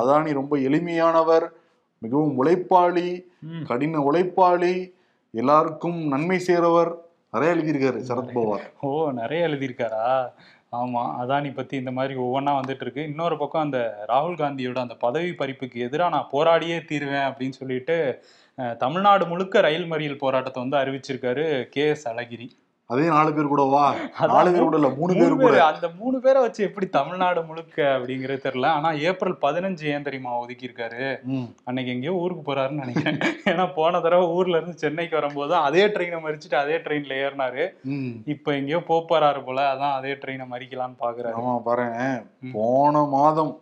அதானி 0.00 0.32
ரொம்ப 0.40 0.56
எளிமையானவர் 0.68 1.46
மிகவும் 2.02 2.34
உழைப்பாளி 2.40 3.08
கடின 3.68 4.00
உழைப்பாளி 4.08 4.74
எல்லாருக்கும் 5.34 5.98
நன்மை 6.12 6.38
செய்றவர் 6.48 6.90
நிறைய 7.34 7.54
எழுதியிருக்காரு 7.54 7.98
சரத்பவார் 8.08 8.64
ஓ 8.86 8.88
நிறைய 9.20 9.46
எழுதியிருக்காரா? 9.48 10.06
ஆமா 10.80 11.02
அதானி 11.22 11.50
பத்தி 11.54 11.74
இந்த 11.82 11.92
மாதிரி 11.96 12.14
ஒவ்வொன்றா 12.24 12.52
வந்துட்டு 12.58 12.84
இருக்கு. 12.86 13.02
இன்னொரு 13.10 13.36
பக்கம் 13.40 13.64
அந்த 13.66 13.80
ராகுல் 14.10 14.38
காந்தியோட 14.40 14.78
அந்த 14.84 14.96
பதவி 15.04 15.30
பறிப்புக்கு 15.40 15.84
எதிராக 15.86 16.14
நான் 16.14 16.32
போராடியே 16.34 16.76
தீருவேன் 16.90 17.28
அப்படின்னு 17.30 17.58
சொல்லிட்டு 17.60 17.96
தமிழ்நாடு 18.84 19.24
முழுக்க 19.32 19.60
ரயில் 19.66 19.90
மறியல் 19.92 20.22
போராட்டத்தை 20.24 20.60
வந்து 20.62 20.80
அறிவிச்சிருக்காரு 20.80 21.44
கே 21.74 21.84
எஸ் 21.94 22.06
அழகிரி. 22.12 22.48
அதே 22.92 23.04
நாலு 23.14 23.30
பேர் 23.36 23.50
கூட 23.52 23.64
வா. 23.72 23.84
நாலு 24.32 24.48
பேர் 24.52 24.66
கூட 24.66 24.78
இல்ல 24.80 24.88
மூணு 24.98 25.12
பேர் 25.18 25.34
கூட. 25.42 25.58
அந்த 25.70 25.86
மூணு 26.00 26.16
பேரை 26.24 26.40
வச்சு 26.44 26.60
எப்படி 26.68 26.86
தமிழ்நாடு 26.96 27.40
முழுக்க 27.48 27.78
அப்படிங்கிறது 27.96 28.44
தெரியல. 28.46 28.68
ஆனா 28.78 28.90
ஏப்ரல் 29.08 29.36
பதினஞ்சு 29.44 29.84
ஏன் 29.94 30.06
தெரியுமா 30.08 30.32
ஒதுக்கி 30.42 30.68
இருக்காரு. 30.68 31.04
அன்னைக்கு 31.68 31.92
எங்கேயோ 31.94 32.14
ஊருக்கு 32.22 32.44
போறாருன்னு 32.48 32.82
நினைக்கிறேன். 32.84 33.20
ஏன்னா 33.52 33.66
போன 33.78 34.00
தடவை 34.06 34.26
ஊர்ல 34.38 34.58
இருந்து 34.60 34.82
சென்னைக்கு 34.84 35.18
வரும்போது 35.20 35.56
அதே 35.68 35.84
ட்ரெயினை 35.94 36.20
மறிச்சுட்டு 36.26 36.58
அதே 36.64 36.78
ட்ரெயின்ல 36.86 37.20
ஏறினாரு. 37.24 37.64
இப்ப 38.34 38.54
எங்கேயோ 38.60 38.82
போறாரு 39.12 39.42
போல 39.48 39.60
அதான் 39.74 39.96
அதே 39.98 40.14
ட்ரெயினை 40.24 40.48
மறிக்கலாம்னு 40.54 41.02
பாக்குறாரு. 41.04 41.36
ஆமா 41.40 41.54
பாருங்க. 41.68 42.00
போன 42.58 43.04
மாதம் 43.16 43.52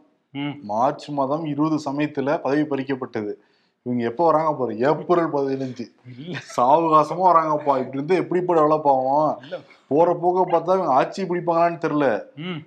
மார்ச் 0.71 1.07
மாதம் 1.19 1.45
இருபது 1.53 1.77
சமயத்துல 1.87 2.35
பதவி 2.43 2.65
பறிக்கப்பட்டது. 2.73 3.33
இவங்க 3.83 4.05
எப்ப 4.05 4.25
வராங்க 4.25 4.55
பாரு? 4.55 4.79
ஏப்ரல் 4.79 5.33
பதினஞ்சு. 5.33 5.85
சாவகாசமா 6.57 7.25
வராங்கப்பா. 7.33 7.75
இப்படி 7.79 7.93
இருந்து 7.93 8.17
எப்படி 8.17 8.41
இப்போ 8.41 8.55
டெவலப் 8.55 8.91
ஆகும் 8.93 9.37
போற 9.91 10.09
போக 10.23 10.43
பார்த்தா 10.51 10.75
இவங்க 10.77 10.93
ஆட்சி 10.99 11.21
பிடிப்பாங்களான்னு 11.31 11.79
தெரியல. 11.85 12.07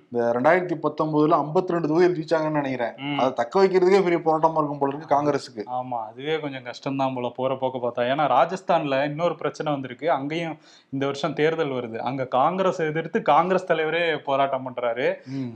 இந்த 0.08 0.24
ரெண்டாயிரத்தி 0.36 0.76
பத்தொன்பதுல 0.82 1.36
52 1.42 1.74
ரெண்டு 1.74 1.88
தொகுதி 1.90 2.08
ஜெயிச்சாங்கன்னு 2.16 2.60
நினைக்கிறேன். 2.60 2.96
அதை 3.20 3.28
தக்க 3.38 3.54
வைக்கிறதுக்கே 3.60 4.00
பெரிய 4.06 4.18
போராட்டமா 4.26 4.58
இருக்கும் 4.60 4.80
போல 4.80 4.92
இருக்கு 4.92 5.08
காங்கிரஸுக்கு. 5.14 5.62
ஆமா 5.78 5.98
அதுவே 6.08 6.34
கொஞ்சம் 6.42 6.66
கஷ்டம்தான் 6.66 7.14
போல 7.16 7.28
போற 7.38 7.54
போக்க 7.62 7.78
பார்த்தா. 7.84 8.04
ஏன்னா 8.14 8.24
ராஜஸ்தான்ல 8.34 8.98
இன்னொரு 9.10 9.36
பிரச்சனை 9.42 9.68
வந்திருக்கு. 9.76 10.08
அங்கேயும் 10.16 10.56
இந்த 10.94 11.02
வருஷம் 11.10 11.36
தேர்தல் 11.40 11.74
வருது. 11.78 11.98
அங்க 12.10 12.26
காங்கிரஸ் 12.38 12.82
எதிர்த்து 12.90 13.22
காங்கிரஸ் 13.32 13.68
தலைவரே 13.70 14.02
போராட்டம் 14.28 14.66
பண்றாரு. 14.66 15.06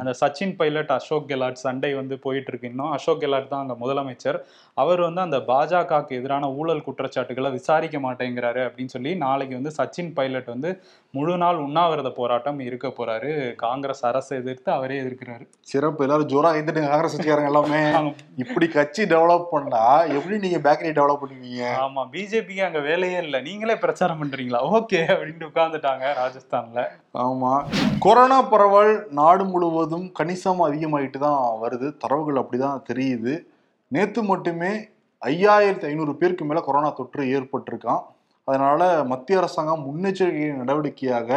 அந்த 0.00 0.14
சச்சின் 0.22 0.56
பைலட் 0.62 0.94
அசோக் 0.98 1.28
கெலாட் 1.32 1.62
சண்டை 1.64 1.92
வந்து 2.00 2.18
போயிட்டு 2.24 2.50
இருக்கு 2.52 2.70
இன்னும். 2.72 2.90
அசோக் 2.98 3.22
கெலாட் 3.26 3.52
தான் 3.52 3.64
அங்க 3.66 3.76
முதலமைச்சர். 3.82 4.40
அவர் 4.84 5.04
வந்து 5.08 5.24
அந்த 5.26 5.40
பாஜகவுக்கு 5.52 6.18
எதிரான 6.22 6.50
ஊழல் 6.58 6.84
குற்றச்சாட்டுகளை 6.88 7.52
விசாரிக்க 7.58 7.96
மாட்டேங்கிறாரு 8.08 8.62
அப்படின்னு 8.66 8.94
சொல்லி 8.96 9.14
நாளைக்கு 9.26 9.54
வந்து 9.60 9.74
சச்சின் 9.78 10.12
பைலட் 10.18 10.52
வந்து 10.54 10.72
முழு 11.18 11.36
நாள் 11.44 11.56
உண்ணாவிரத 11.62 12.10
போராட்டம் 12.10 12.58
இருக்க 12.58 12.88
போறாரு. 12.88 13.54
காங்கிரஸ் 13.54 14.06
அரசை 14.06 14.38
எதிர்த்து 14.38 14.72
அவரே 14.72 15.00
எதிர்க்கிறாரு. 15.00 15.46
சிறப்பு. 15.60 16.04
எல்லாரும் 16.04 16.28
ஜோரா 16.28 16.54
எதிர்த்து 16.54 16.88
காங்கிரஸ் 16.88 17.20
கட்சிக்காரங்க 17.20 17.44
எல்லாமே. 17.44 18.14
இப்படி 18.36 18.68
கட்சி 18.68 19.02
டெவலப் 19.02 19.44
பண்ணா 19.50 20.02
எப்படி 20.02 20.38
நீங்க 20.38 20.58
பேக்கரி 20.58 20.86
டெவலப் 20.86 21.18
பண்ணுவீங்க? 21.26 21.64
ஆமா. 21.80 22.08
பிஜேபிக்கு 22.12 22.64
அங்க 22.64 22.78
வேலையே 22.78 23.18
இல்ல. 23.18 23.40
நீங்களே 23.40 23.76
பிரச்சாரம் 23.76 24.22
பண்றீங்களா? 24.22 24.60
ஓகே 24.72 24.96
அப்படின்ட்டு 24.96 25.48
உட்கார்ந்துட்டாங்க 25.54 26.16
ராஜஸ்தான்ல. 26.24 26.86
ஆமா. 27.14 27.64
கொரோனா 28.00 28.42
பரவல் 28.42 29.06
நாடு 29.10 29.44
முழுவதும் 29.44 30.12
கணிசமா 30.18 30.58
அதிகமாயிட்டு 30.58 31.18
தான் 31.18 31.56
வருது. 31.62 31.96
தரவுகள் 31.96 32.42
அப்படிதான் 32.42 32.82
தெரியுது. 32.92 33.40
நேத்து 33.88 34.22
மட்டுமே 34.22 34.88
ஐயாயிரத்தி 35.26 35.84
ஐநூறு 35.84 36.16
பேருக்கு 36.16 36.44
மேல 36.44 36.60
கொரோனா 36.60 36.90
தொற்று 36.90 37.24
ஏற்பட்டிருக்கான். 37.24 38.02
அதனால 38.48 39.04
மத்திய 39.04 39.38
அரசாங்கம் 39.38 39.84
முன்னெச்சரிக்கை 39.88 40.46
நடவடிக்கையாக 40.62 41.30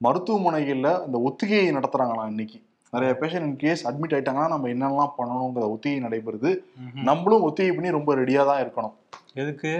மருத்துவமனைகள்ல 0.00 0.88
இந்த 1.06 1.18
ஒத்திகையை 1.28 1.68
நடத்துறாங்களாம் 1.76 2.30
இன்னைக்கு. 2.32 2.58
நிறைய 2.92 3.10
பேஷண்ட் 3.20 3.46
இன் 3.48 3.56
கேஸ் 3.56 3.82
அட்மிட் 3.88 4.14
ஆயிட்டாங்கன்னா 4.16 4.48
நம்ம 4.48 4.68
என்னெல்லாம் 4.68 5.12
பண்ணணுங்கிற 5.18 5.66
ஒத்திகை 5.74 6.00
நடைபெறுது. 6.06 6.50
நம்மளும் 7.08 7.42
ஒத்திகை 7.42 7.72
பண்ணி 7.76 7.90
ரொம்ப 7.90 8.14
ரெடியா 8.14 8.42
தான் 8.50 8.62
இருக்கணும். 8.64 8.94
எதுக்கு? 9.34 9.72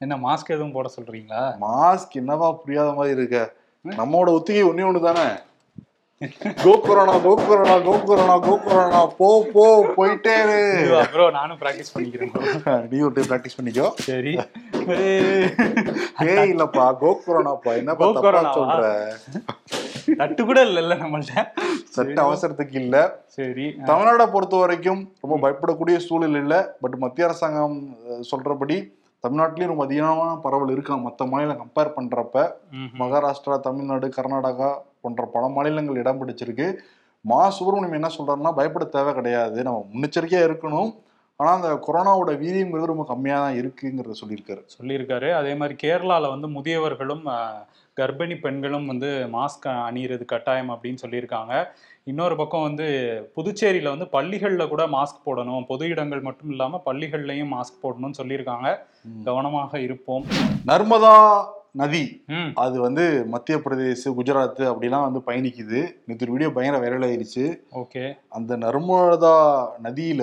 என்ன 0.00 0.14
மாஸ்க் 0.16 0.54
எதுவும் 0.56 0.72
போட 0.72 0.88
சொல்றீங்களா? 0.96 1.42
மாஸ்க் 1.66 2.18
என்னவா 2.20 2.48
புரியாத 2.62 2.92
மாதிரி 2.92 3.16
இருக்க? 3.18 3.40
நம்மளோட 3.84 4.30
ஒத்திகை 4.38 4.64
ஒண்ணே 4.64 4.86
ஒண்ணு 4.88 5.00
தானே? 5.00 5.26
Go 6.64 6.72
corona 6.82 7.14
go 7.18 7.30
corona 7.46 7.76
go 7.78 7.94
corona 8.04 8.34
go 8.38 8.52
corona 8.64 9.00
போ 9.20 9.28
போ 9.52 9.64
போயிட்டே. 9.96 10.34
ப்ரோ 11.12 11.30
நானும் 11.30 11.58
பிராக்டிஸ் 11.62 11.92
பண்ணிக்கிறேன். 11.94 12.34
நீ 12.90 12.98
ஒரு 13.00 13.24
பிராக்டிஸ் 13.30 13.58
பண்ணிக்கோ. 13.58 13.86
சரி. 14.08 14.34
ஏய் 14.90 16.50
இல்லப்பா 16.52 16.84
கோ 17.00 17.10
கொரோனாப்பா 17.26 17.72
என்னப்பா 17.76 18.04
Go 18.04 18.12
தப்பா 18.12 18.22
Corona-வா? 18.26 18.54
சொல்ற? 18.58 18.82
தட்டு 20.16 20.44
கூட 20.44 20.64
இல்லைல்ல 20.64 20.94
நம்மள்ட்ட. 20.96 21.42
சட்ட 21.96 22.16
அவசரத்துக்கு 22.22 22.74
இல்ல. 22.74 22.96
சரி 23.26 23.66
தமிழ்நாடை 23.84 24.26
பொறுத்த 24.30 24.56
வரைக்கும் 24.56 25.12
ரொம்ப 25.20 25.36
பயப்படக்கூடிய 25.36 25.96
சூழல் 25.96 26.36
இல்ல. 26.36 26.76
பட் 26.80 26.96
மத்திய 26.96 27.26
அரசாங்கம் 27.26 27.76
சொல்றபடி 28.30 28.78
தமிழ்நாட்டிலயும் 29.24 29.72
ரொம்ப 29.72 29.84
அதிகமான 29.84 30.30
பரவல் 30.36 30.74
இருக்கான் 30.76 31.02
மற்ற 31.02 31.26
மாநிலம் 31.26 31.60
கம்பேர் 31.62 31.94
பண்றப்ப. 31.98 32.36
மகாராஷ்டிரா 33.02 33.60
தமிழ்நாடு 33.60 34.08
கர்நாடகா 34.16 34.70
போன்ற 35.00 35.24
பல 35.26 35.48
மாநிலங்கள் 35.48 35.96
இடம் 35.96 36.20
பிடிச்சிருக்கு. 36.22 36.78
மா 37.24 37.50
சுப்பிரமணியம் 37.50 37.98
என்ன 37.98 38.10
சொல்றாருன்னா 38.18 38.52
பயப்பட 38.52 38.84
தேவை 38.84 39.14
கிடையாது. 39.14 39.62
நம்ம 39.62 39.86
முன்னெச்சரிக்கையா 39.92 40.42
இருக்கணும். 40.48 40.90
ஆனா 41.36 41.52
அந்த 41.54 41.68
கொரோனாவோட 41.86 42.32
வீரியங்கிறது 42.42 42.92
ரொம்ப 42.92 43.04
கம்மியா 43.04 43.36
தான் 43.44 43.56
இருக்குங்கிறத 43.60 44.14
சொல்லியிருக்காரு. 44.22 44.62
சொல்லியிருக்காரு. 44.76 45.28
அதே 45.32 45.54
மாதிரி 45.54 45.74
கேரளால 45.82 46.28
வந்து 46.34 46.48
முதியவர்களும் 46.56 47.24
கர்ப்பிணி 48.00 48.36
பெண்களும் 48.40 48.86
வந்து 48.86 49.08
மாஸ்க் 49.32 49.66
அணியிறது 49.66 50.24
கட்டாயம் 50.24 50.70
அப்படின்னு 50.70 51.02
சொல்லியிருக்காங்க. 51.06 51.54
இன்னொரு 52.04 52.36
பக்கம் 52.36 52.62
வந்து 52.62 52.86
புதுச்சேரியில 53.36 53.92
வந்து 53.94 54.06
பள்ளிகள்ல 54.12 54.68
கூட 54.68 54.86
மாஸ்க் 54.86 55.24
போடணும். 55.26 55.64
பொது 55.68 55.88
இடங்கள் 55.88 56.20
மட்டும் 56.20 56.50
இல்லாம 56.50 56.80
பள்ளிகள்லயும் 56.86 57.52
மாஸ்க் 57.56 57.82
போடணும்னு 57.82 58.20
சொல்லியிருக்காங்க. 58.22 58.68
கவனமாக 59.24 59.80
இருப்போம். 59.80 60.24
நர்மதா 60.66 61.16
நதி. 61.74 62.24
அது 62.54 62.80
வந்து 62.80 63.26
மத்திய 63.26 63.58
பிரதேஷ் 63.58 64.04
குஜராத் 64.04 64.62
அப்படிலாம் 64.72 65.02
வந்து 65.02 65.22
பயணிக்குது. 65.26 65.80
நேற்று 66.06 66.26
ஒரு 66.26 66.32
வீடியோ 66.32 66.50
பயங்கர 66.50 66.82
வைரல் 66.82 67.06
ஆயிருச்சு 67.06 67.44
ஓகே. 67.74 68.14
அந்த 68.28 68.56
நர்மதா 68.56 69.36
நதியில 69.82 70.22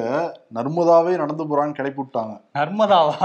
நர்மதாவே 0.54 1.16
நடந்து 1.16 1.44
போறான்னு 1.46 1.72
கிளப்பி 1.72 2.02
விட்டாங்க. 2.02 2.42
நர்மதாவா? 2.54 3.16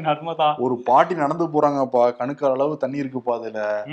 நர்மதா. 0.00 0.58
ஒரு 0.58 0.76
பாட்டி 0.84 1.14
நடந்து 1.14 1.46
போறாங்கப்பா. 1.46 2.02
கணுக்கார 2.18 2.52
அளவு 2.52 2.76
தண்ணி 2.76 3.00
இருக்குப்பா 3.00 3.32
அதுல. 3.38 3.84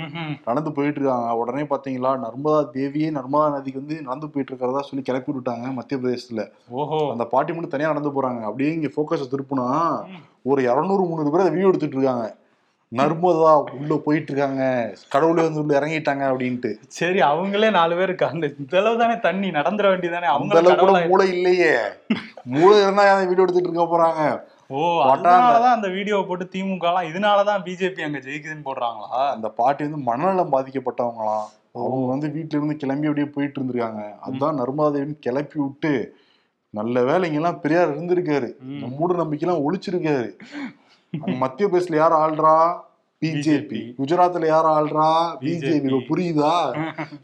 நடந்து 0.44 0.72
போயிட்டு 0.72 1.00
இருக்காங்க. 1.00 1.34
உடனே 1.34 1.62
பாத்தீங்களா 1.62 2.10
நர்மதா 2.18 2.66
தேவியே 2.74 3.10
நர்மதா 3.10 3.50
நதிக்கு 3.50 3.80
வந்து 3.80 4.02
நடந்து 4.02 4.28
போயிட்டு 4.28 4.52
இருக்கிறதா 4.52 4.80
சொல்லி 4.80 5.04
கிளப்பி 5.04 5.32
விட்டாங்க 5.32 5.72
மத்திய 5.72 6.00
பிரதேசத்துல. 6.00 6.50
ஓஹோ. 6.68 7.10
அந்த 7.10 7.24
பாட்டி 7.24 7.52
மட்டும் 7.52 7.70
தனியா 7.70 7.88
நடந்து 7.88 8.22
போறாங்க. 8.22 8.40
அப்படியே 8.40 8.72
இங்க 8.72 8.88
போக்கஸ் 8.96 9.32
திருப்புனா. 9.32 9.68
ஒரு 10.42 10.62
இரநூறு 10.62 11.04
முந்நூறு 11.08 11.30
பேர் 11.30 11.40
அதை 11.40 11.50
வீடியோ 11.50 11.68
எடுத்துட்டு 11.68 11.96
இருக்காங்க. 11.96 12.36
நர்மதா 12.96 13.50
உள்ள 13.78 13.94
போயிட்டு 14.04 14.32
இருக்காங்க 14.32 14.62
கடவுளே 15.08 15.42
வந்து 15.42 15.60
உள்ள 15.60 15.72
இறங்கிட்டாங்க 15.80 16.24
அப்படின்ட்டு. 16.28 16.70
சரி 16.88 17.18
அவங்களே 17.20 17.70
நாலு 17.70 17.94
பேர் 17.94 18.10
இருக்காங்க. 18.10 18.50
இந்த 18.58 18.78
அளவு 18.78 18.98
தானே 18.98 19.18
தண்ணி 19.18 19.48
நடந்துட 19.50 19.88
வேண்டியதானே 19.90 20.30
அவங்க 20.34 20.58
அளவுக்கு 20.58 20.86
கூட 20.86 21.06
மூளை 21.06 21.26
இல்லையே. 21.32 21.74
மூளை 22.44 22.76
இருந்தா 22.82 23.18
வீடியோ 23.18 23.42
எடுத்துட்டு 23.42 23.70
இருக்க 23.70 23.86
போறாங்க? 23.92 24.40
ஓ. 24.68 25.04
அதனாலதான் 25.04 25.76
அந்த 25.78 25.88
வீடியோ 25.88 26.24
போட்டு 26.28 26.48
திமுக 26.52 26.88
எல்லாம் 26.90 27.08
இதனாலதான் 27.10 27.62
பிஜேபி 27.66 28.00
அங்க 28.00 28.18
ஜெயிக்குதுன்னு 28.18 28.66
போடுறாங்களா? 28.68 29.28
அந்த 29.34 29.48
பாட்டி 29.48 29.82
வந்து 29.82 29.98
மனநலம் 29.98 30.52
பாதிக்கப்பட்டவங்களாம். 30.52 31.46
அவங்க 31.72 32.06
வந்து 32.06 32.26
வீட்டுல 32.28 32.58
இருந்து 32.58 32.76
கிளம்பி 32.76 33.06
அப்படியே 33.06 33.32
போயிட்டு 33.34 33.60
இருந்திருக்காங்க. 33.60 34.02
அதான் 34.28 34.58
நர்மதா 34.60 34.88
தேவின்னு 34.94 35.18
கிளப்பி 35.20 35.60
விட்டு 35.60 35.92
நல்ல 36.70 37.00
வேலைங்கெல்லாம் 37.00 37.60
பெரியார் 37.60 37.92
இருந்திருக்காரு. 37.94 38.48
மூட 38.96 39.14
நம்பிக்கைலாம் 39.14 39.64
ஒழிச்சிருக்காரு. 39.66 40.28
அங்க 40.70 40.87
மத்திய 41.12 41.68
பிரதேசல 41.68 41.94
யார் 41.94 42.12
ஆள்றா? 42.12 42.86
பிஜேபி. 43.22 43.30
BJP. 43.36 43.94
குஜராத்ல 43.98 44.46
யார் 44.46 44.64
ஆள்றா? 44.64 45.36
பிஜேபி. 45.40 46.06
புரியுதா? 46.08 46.52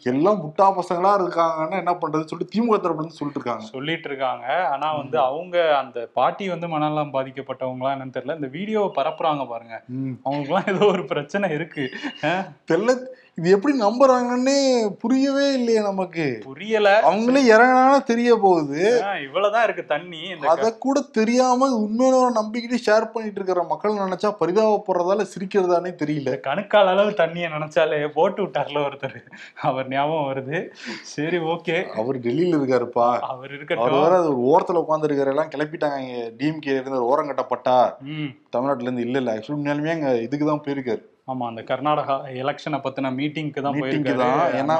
எல்லாம் 0.02 0.40
முட்டா 0.42 0.62
பசங்களா 0.62 1.10
இருக்காங்கன்னா 1.18 1.76
என்ன 1.76 1.92
பண்றது 1.92 2.24
சொல்லிட்டு 2.24 2.54
திமுக 2.54 2.78
தரப்புல 2.78 2.94
இருந்து 2.94 3.10
சொல்லிட்டு 3.10 3.40
இருக்காங்க. 3.40 3.64
சொல்லிட்டு 3.64 4.08
இருக்காங்க. 4.08 4.68
ஆனா 4.68 4.92
வந்து 4.96 5.18
அவங்க 5.18 5.76
அந்த 5.76 6.08
பாட்டி 6.14 6.48
வந்து 6.48 6.68
மனநலம் 6.68 7.12
பாதிக்கப்பட்டவங்களா 7.12 7.92
என்னன்னு 7.94 8.16
தெரியல. 8.16 8.34
இந்த 8.34 8.46
வீடியோவை 8.46 9.04
பரப்புறாங்க 9.04 9.48
பாருங்க. 9.48 9.82
ம். 9.88 10.18
அவங்களுக்குலாம் 10.24 10.76
ஏதோ 10.76 10.86
ஒரு 10.86 11.04
பிரச்சனை 11.04 11.50
இருக்கு. 11.50 11.90
தெரியல 12.72 12.96
இது 13.38 13.50
எப்படி 13.50 13.78
நம்புறாங்கன்னே 13.80 14.88
புரியவே 14.98 15.52
இல்லையே 15.52 15.80
நமக்கு. 15.80 16.40
புரியல. 16.44 17.02
அவங்களே 17.04 17.40
இறங்கினா 17.52 18.02
தெரிய 18.02 18.36
போகுது. 18.36 18.82
இவ்வளவுதான் 19.22 19.64
இருக்கு 19.64 19.86
தண்ணி 19.86 20.32
அத 20.48 20.72
கூட 20.76 21.00
தெரியாம 21.00 21.68
உண்மையான 21.76 22.16
ஒரு 22.16 22.32
நம்பிக்கிட்டு 22.32 22.78
ஷேர் 22.86 23.12
பண்ணிட்டு 23.12 23.40
இருக்கிற 23.40 23.62
மக்கள் 23.62 23.92
நினைச்சா 23.92 24.34
பரிதாபப்படுறதால 24.40 25.26
சிரிக்கிறதானே 25.32 25.92
தெரியல. 25.94 26.40
கணுக்கால் 26.40 26.86
அளவு 26.86 27.10
தண்ணியை 27.10 27.50
நினைச்சாலே 27.50 28.08
போட்டு 28.08 28.42
விட்டார்ல 28.44 28.84
ஒருத்தர். 28.84 29.18
அவர் 29.60 29.88
ஞாபகம் 29.88 30.28
வருது. 30.32 30.70
சரி 31.02 31.38
ஓகே. 31.38 31.86
அவர் 31.96 32.20
டெல்லியில 32.20 32.58
இருக்காருப்பா. 32.60 33.08
அவர் 33.08 33.28
அவர் 33.28 33.52
இருக்கட்டும். 33.52 34.00
வேற 34.00 34.22
ஒரு 34.22 34.36
ஓரத்துல 34.46 34.74
உட்கார்ந்து 34.74 35.26
எல்லாம் 35.26 35.50
கிளப்பிட்டாங்க 35.50 35.98
இங்க. 35.98 36.30
டிஎம்கே 36.38 36.80
இருந்து 36.80 37.04
ஓரம் 37.04 37.28
கட்டப்பட்டா. 37.28 37.94
ம். 38.00 38.30
தமிழ்நாட்டுல 38.50 38.82
இருந்து 38.82 39.02
இல்ல 39.02 39.18
இல்ல. 39.18 39.34
ஆக்சுவலி 39.34 39.58
உண்மையாலுமே 39.58 39.90
அங்க 39.90 40.16
இதுக்கு 40.20 40.46
தான் 40.46 40.62
போயிருக்காரு. 40.66 41.02
ஆமா 41.28 41.46
அந்த 41.46 41.62
கர்நாடகா 41.62 42.14
எலெக்ஷனை 42.34 42.78
பத்தின 42.78 43.10
மீட்டிங்க்கு 43.14 43.60
தான் 43.60 43.74
மீட்டிங்க்கு 43.76 44.14
தான் 44.16 44.32
ஏன்னா. 44.58 44.76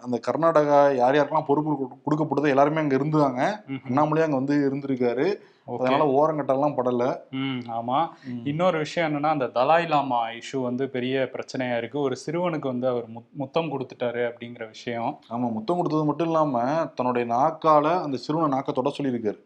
அந்த 0.00 0.20
கர்நாடகா 0.26 0.94
யார் 0.94 1.16
யாருக்கெல்லாம் 1.16 1.46
பொறுப்பு 1.46 1.70
கொடு- 1.72 1.98
கொடுக்கப்படுதோ 2.04 2.48
எல்லாருமே 2.48 2.78
அங்க 2.78 2.96
இருந்தாங்க. 2.96 3.40
அண்ணாமலையே 3.84 4.24
அங்க 4.24 4.36
வந்து 4.36 4.68
இருந்திருக்காரு. 4.68 5.26
அதனால 5.66 6.04
ஓரங்கட்டெல்லாம் 6.04 6.74
படல. 6.76 7.16
ம் 7.30 7.58
ஆமா. 7.68 8.08
இன்னொரு 8.44 8.78
விஷயம் 8.78 9.14
என்னன்னா 9.14 9.26
அந்த 9.26 9.44
தலாய் 9.44 9.88
லாமா 9.88 10.28
இஷ்யூ 10.28 10.62
வந்து 10.62 10.88
பெரிய 10.88 11.30
பிரச்சனையா 11.32 11.76
இருக்கு. 11.76 12.00
ஒரு 12.00 12.16
சிறுவனுக்கு 12.26 12.66
வந்து 12.66 12.88
அவர் 12.88 13.10
முத்- 13.10 13.30
முத்தம் 13.32 13.64
கொடுத்துட்டாரு 13.64 14.30
அப்படிங்கிற 14.30 14.66
விஷயம். 14.66 15.20
ஆமா 15.30 15.52
முத்தம் 15.52 15.76
கொடுத்தது 15.76 16.04
மட்டும் 16.04 16.26
இல்லாம 16.26 16.86
தன்னுடைய 16.86 17.34
நாக்கால 17.34 18.02
அந்த 18.02 18.16
சிறுவனை 18.16 18.58
நாக்க 18.58 18.72
தொட 18.72 18.92
சொல்லியிருக்காரு. 18.98 19.38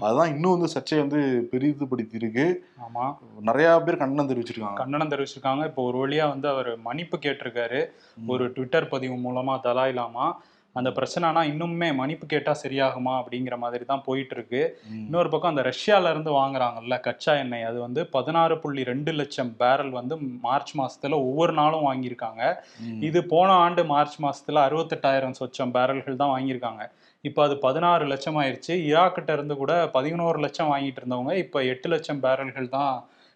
அதுதான் 0.00 0.28
இன்னும் 0.28 0.50
வந்து 0.50 0.68
சர்ச்சையை 0.68 1.08
வந்து 1.08 1.48
பெரிதுபடுத்தி 1.50 2.14
இருக்கு 2.14 2.66
ஆமா. 2.94 3.16
நிறைய 3.40 3.82
பேர் 3.84 3.96
கண்டனம் 3.96 4.34
தெரிவிச்சிருக்காங்க. 4.34 4.74
கண்டனம் 4.74 5.08
தெரிவிச்சிருக்காங்க. 5.08 5.64
இப்போ 5.64 5.92
ஒரு 5.92 6.08
வழியா 6.08 6.28
வந்து 6.28 6.48
அவர் 6.48 6.78
மன்னிப்பு 6.78 7.18
கேட்டிருக்காரு. 7.22 7.86
ஒரு 8.26 8.48
ட்விட்டர் 8.48 8.88
பதிவு 8.88 9.14
மூலமா 9.14 9.60
தலாய் 9.62 9.92
லாமா. 9.92 10.42
அந்த 10.78 10.90
பிரச்சனைனா 10.96 11.42
இன்னுமே 11.50 11.88
மன்னிப்பு 11.98 12.26
கேட்டா 12.32 12.52
சரியாகுமா 12.62 13.12
அப்படிங்கிற 13.20 13.56
மாதிரி 13.64 13.84
தான் 13.90 14.02
போயிட்டு 14.06 14.34
இருக்கு. 14.36 14.62
இன்னொரு 15.06 15.28
பக்கம் 15.32 15.52
அந்த 15.52 15.64
ரஷ்யால 15.70 16.10
இருந்து 16.14 16.30
வாங்குறாங்கல்ல 16.40 16.96
கச்சா 17.06 17.34
எண்ணெய். 17.42 17.66
அது 17.70 17.78
வந்து 17.86 18.00
பதினாறு 18.16 18.56
புள்ளி 18.62 18.84
ரெண்டு 18.92 19.12
லட்சம் 19.20 19.52
பேரல் 19.62 19.92
வந்து 20.00 20.16
மார்ச் 20.46 20.72
மாசத்துல 20.80 21.18
ஒவ்வொரு 21.28 21.54
நாளும் 21.60 21.86
வாங்கியிருக்காங்க. 21.88 22.42
இது 23.08 23.22
போன 23.34 23.48
ஆண்டு 23.64 23.84
மார்ச் 23.94 24.18
மாசத்துல 24.26 24.62
அறுபத்தெட்டாயிரம் 24.68 25.38
சொச்சம் 25.40 25.74
பேரல்கள் 25.78 26.20
தான் 26.22 26.34
வாங்கியிருக்காங்க. 26.36 26.84
இப்போ 27.24 27.42
அது 27.46 27.54
பதினாறு 27.66 28.04
லட்சம் 28.12 28.38
ஆயிருச்சு. 28.40 28.72
ஈராக்கிட்ட 28.88 29.32
இருந்து 29.36 29.54
கூட 29.60 29.74
பதினோரு 29.98 30.38
லட்சம் 30.46 30.72
வாங்கிட்டு 30.72 31.00
இருந்தவங்க 31.02 31.34
இப்போ 31.44 31.58
எட்டு 31.72 31.88
லட்சம் 31.94 32.22
பேரல்கள் 32.24 32.74
தான் 32.78 32.94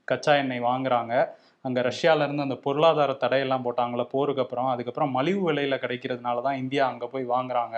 கச்சா 0.08 0.34
எண்ணெய் 0.42 0.66
வாங்குறாங்க. 0.70 1.14
அங்கே 1.64 1.80
ரஷ்யால 1.82 2.24
இருந்து 2.24 2.42
அந்த 2.42 2.56
பொருளாதார 2.56 3.12
தடையெல்லாம் 3.22 3.64
போட்டாங்களே 3.64 4.04
போருக்கு 4.10 4.42
அப்புறம் 4.42 4.68
அதுக்கப்புறம் 4.68 5.10
மலிவு 5.10 5.42
விலையில் 5.42 5.82
கிடைக்கிறதுனால 5.82 6.42
தான் 6.42 6.60
இந்தியா 6.62 6.84
அங்கே 6.86 7.06
போய் 7.06 7.26
வாங்குறாங்க. 7.28 7.76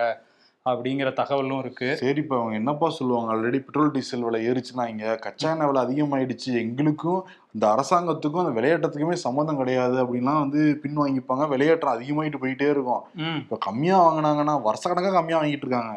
அப்படிங்கிற 0.67 1.09
தகவலும் 1.19 1.61
இருக்கு. 1.63 1.87
சரி 2.01 2.21
இப்ப 2.23 2.35
அவங்க 2.39 2.55
என்னப்பா 2.55 2.87
சொல்லுவாங்க? 2.97 3.29
ஆல்ரெடி 3.35 3.59
பெட்ரோல் 3.67 3.93
டீசல் 3.95 4.25
விலை 4.27 4.41
ஏறிச்சுன்னா 4.49 4.85
இங்க 4.89 5.15
கச்சா 5.25 5.51
எண்ணெய் 5.53 5.69
விலை 5.71 5.81
அதிகமாயிடுச்சு. 5.87 6.51
எங்களுக்கும் 6.65 7.21
இந்த 7.55 7.65
அரசாங்கத்துக்கும் 7.75 8.43
அந்த 8.43 8.53
விளையாட்டத்துக்குமே 8.59 9.17
சம்மந்தம் 9.23 9.61
கிடையாது 9.61 9.97
அப்படின்லாம் 10.03 10.43
வந்து 10.43 10.61
பின் 10.83 11.01
வாங்கிப்பாங்க. 11.03 11.47
விளையாட்டம் 11.53 11.95
அதிகமாயிட்டு 11.95 12.43
போயிட்டே 12.43 12.69
இருக்கும். 12.75 13.03
இப்ப 13.41 13.59
கம்மியா 13.67 13.97
வாங்கினாங்கன்னா 14.07 14.57
வருஷ 14.67 14.85
கணக்கா 14.89 15.13
கம்மியா 15.17 15.39
வாங்கிட்டு 15.41 15.67
இருக்காங்க. 15.67 15.95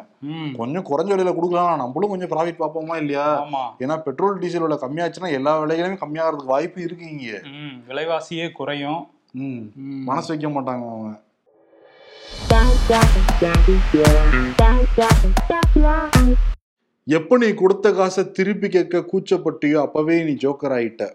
கொஞ்சம் 0.60 0.86
குறைஞ்ச 0.90 1.12
விலையில 1.14 1.34
கொடுக்கலாம். 1.34 1.82
நம்மளும் 1.82 2.14
கொஞ்சம் 2.14 2.32
ப்ராஃபிட் 2.32 2.62
பார்ப்போமா 2.62 2.96
இல்லையா? 3.02 3.26
ஏன்னா 3.84 3.98
பெட்ரோல் 4.08 4.40
டீசல் 4.44 4.66
விலை 4.66 4.78
கம்மியாச்சுன்னா 4.84 5.30
எல்லா 5.40 5.54
விலைகளுமே 5.64 5.98
கம்மியாகிறதுக்கு 6.04 6.54
வாய்ப்பு 6.54 6.80
இருக்கு 6.82 7.06
இங்க. 7.14 7.42
விலைவாசியே 7.90 8.48
குறையும். 8.60 9.02
மனசு 10.08 10.30
வைக்க 10.32 10.48
மாட்டாங்க 10.48 10.84
அவங்க. 10.94 11.12
எப்ப 17.06 17.36
நீ 17.36 17.54
கொடுத்த 17.54 17.92
காசை 17.92 18.30
திருப்பி 18.30 18.68
கேட்க 18.68 19.04
கூச்சப்பட்டியோ 19.12 19.80
அப்பவே 19.80 20.24
நீ 20.24 20.32
ஜோக்கர் 20.32 20.74
ஆயிட்ட. 20.78 21.10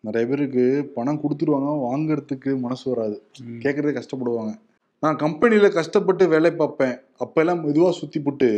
நிறைய 0.00 0.28
பேருக்கு 0.28 0.92
பணம் 0.94 1.20
கொடுத்துருவாங்க 1.22 1.72
வாங்குறதுக்கு 1.88 2.58
மனசு 2.58 2.94
வராது. 2.94 3.22
கேட்கறதே 3.60 3.92
கஷ்டப்படுவாங்க. 3.98 4.54
நான் 5.00 5.16
கம்பெனியில 5.16 5.68
கஷ்டப்பட்டு 5.68 6.28
வேலை 6.28 6.50
பார்ப்பேன். 6.50 6.98
அப்பெல்லாம் 7.24 7.62
மெதுவா 7.64 7.90
சுத்தி 7.90 8.20
புட்டு 8.20 8.50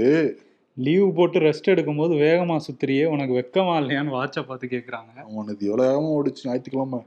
லீவு 0.74 1.12
போட்டு 1.12 1.38
ரெஸ்ட் 1.38 1.72
எடுக்கும்போது 1.72 2.14
வேகமா 2.24 2.60
சுத்துறியே 2.66 3.04
உனக்கு 3.04 3.34
வெக்கமா 3.34 3.74
இல்லையான்னு 3.82 4.14
வாட்சை 4.16 4.42
பார்த்து 4.46 4.68
கேக்குறாங்க. 4.68 5.12
அவனுக்கு 5.32 5.66
எவ்வளவு 5.66 5.88
வேகமா 5.88 6.10
ஓடிச்சு 6.16 6.44
ஞாயிற்றுக்கிழமை. 6.44 6.98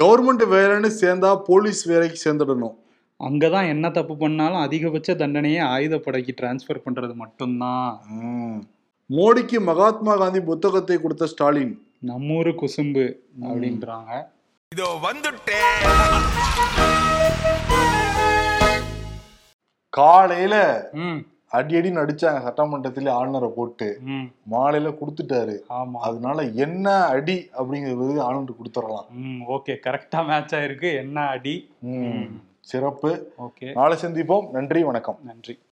கவர்மெண்ட் 0.00 0.44
வேலைன்னு 0.50 0.90
சேர்ந்தா 1.00 1.36
போலீஸ் 1.36 1.84
வேலைக்கு 1.84 2.18
சேர்ந்துடணும். 2.24 2.74
அங்கதான் 3.18 3.66
என்ன 3.66 3.90
தப்பு 3.90 4.16
பண்ணாலும் 4.16 4.70
அதிகபட்ச 4.70 5.14
தண்டனையை 5.14 5.64
ஆயுதப்படைக்கு 5.64 6.28
டிரான்ஸ்ஃபர் 6.40 6.80
பண்றது 6.84 7.14
மட்டும்தான். 7.14 8.00
ம். 8.08 8.56
மோடிக்கு 9.10 9.60
மகாத்மா 9.60 10.16
காந்தி 10.16 10.40
புத்தகத்தை 10.40 11.00
கொடுத்த 11.00 11.26
ஸ்டாலின். 11.26 11.86
நம்மூரு 12.06 12.54
குசும்பு 12.54 13.14
அப்படின்றாங்க. 13.40 14.24
இதோ 14.70 14.98
வந்துட்டேன் 15.02 15.90
காலையில 19.88 20.88
ம் 21.52 21.56
அடி 21.56 21.76
அடி 21.76 21.90
நடிச்சாங்க 21.90 22.40
சட்டமன்றத்திலே 22.44 23.10
ஆளுநரை 23.10 23.50
போட்டு. 23.56 24.00
மாலையில 24.50 24.94
கொடுத்துட்டாரு. 25.00 25.56
அதனால 26.00 26.42
என்ன 26.42 27.04
அடி 27.04 27.50
அப்படிங்கிறது 27.58 28.18
ஆளுநர் 28.20 28.58
கொடுத்துடலாம். 28.60 29.08
ம் 29.10 29.42
ஓகே. 29.48 29.74
கரெக்டா 29.86 30.26
மேட்ச் 30.26 30.54
ஆயிருக்கு. 30.54 30.96
என்ன 30.96 31.26
அடி. 31.26 31.56
சிறப்பு. 32.60 33.10
ஓகே. 33.38 33.72
நாளை 33.72 33.96
சந்திப்போம். 34.02 34.50
நன்றி 34.50 34.82
வணக்கம். 34.84 35.18
நன்றி. 35.24 35.58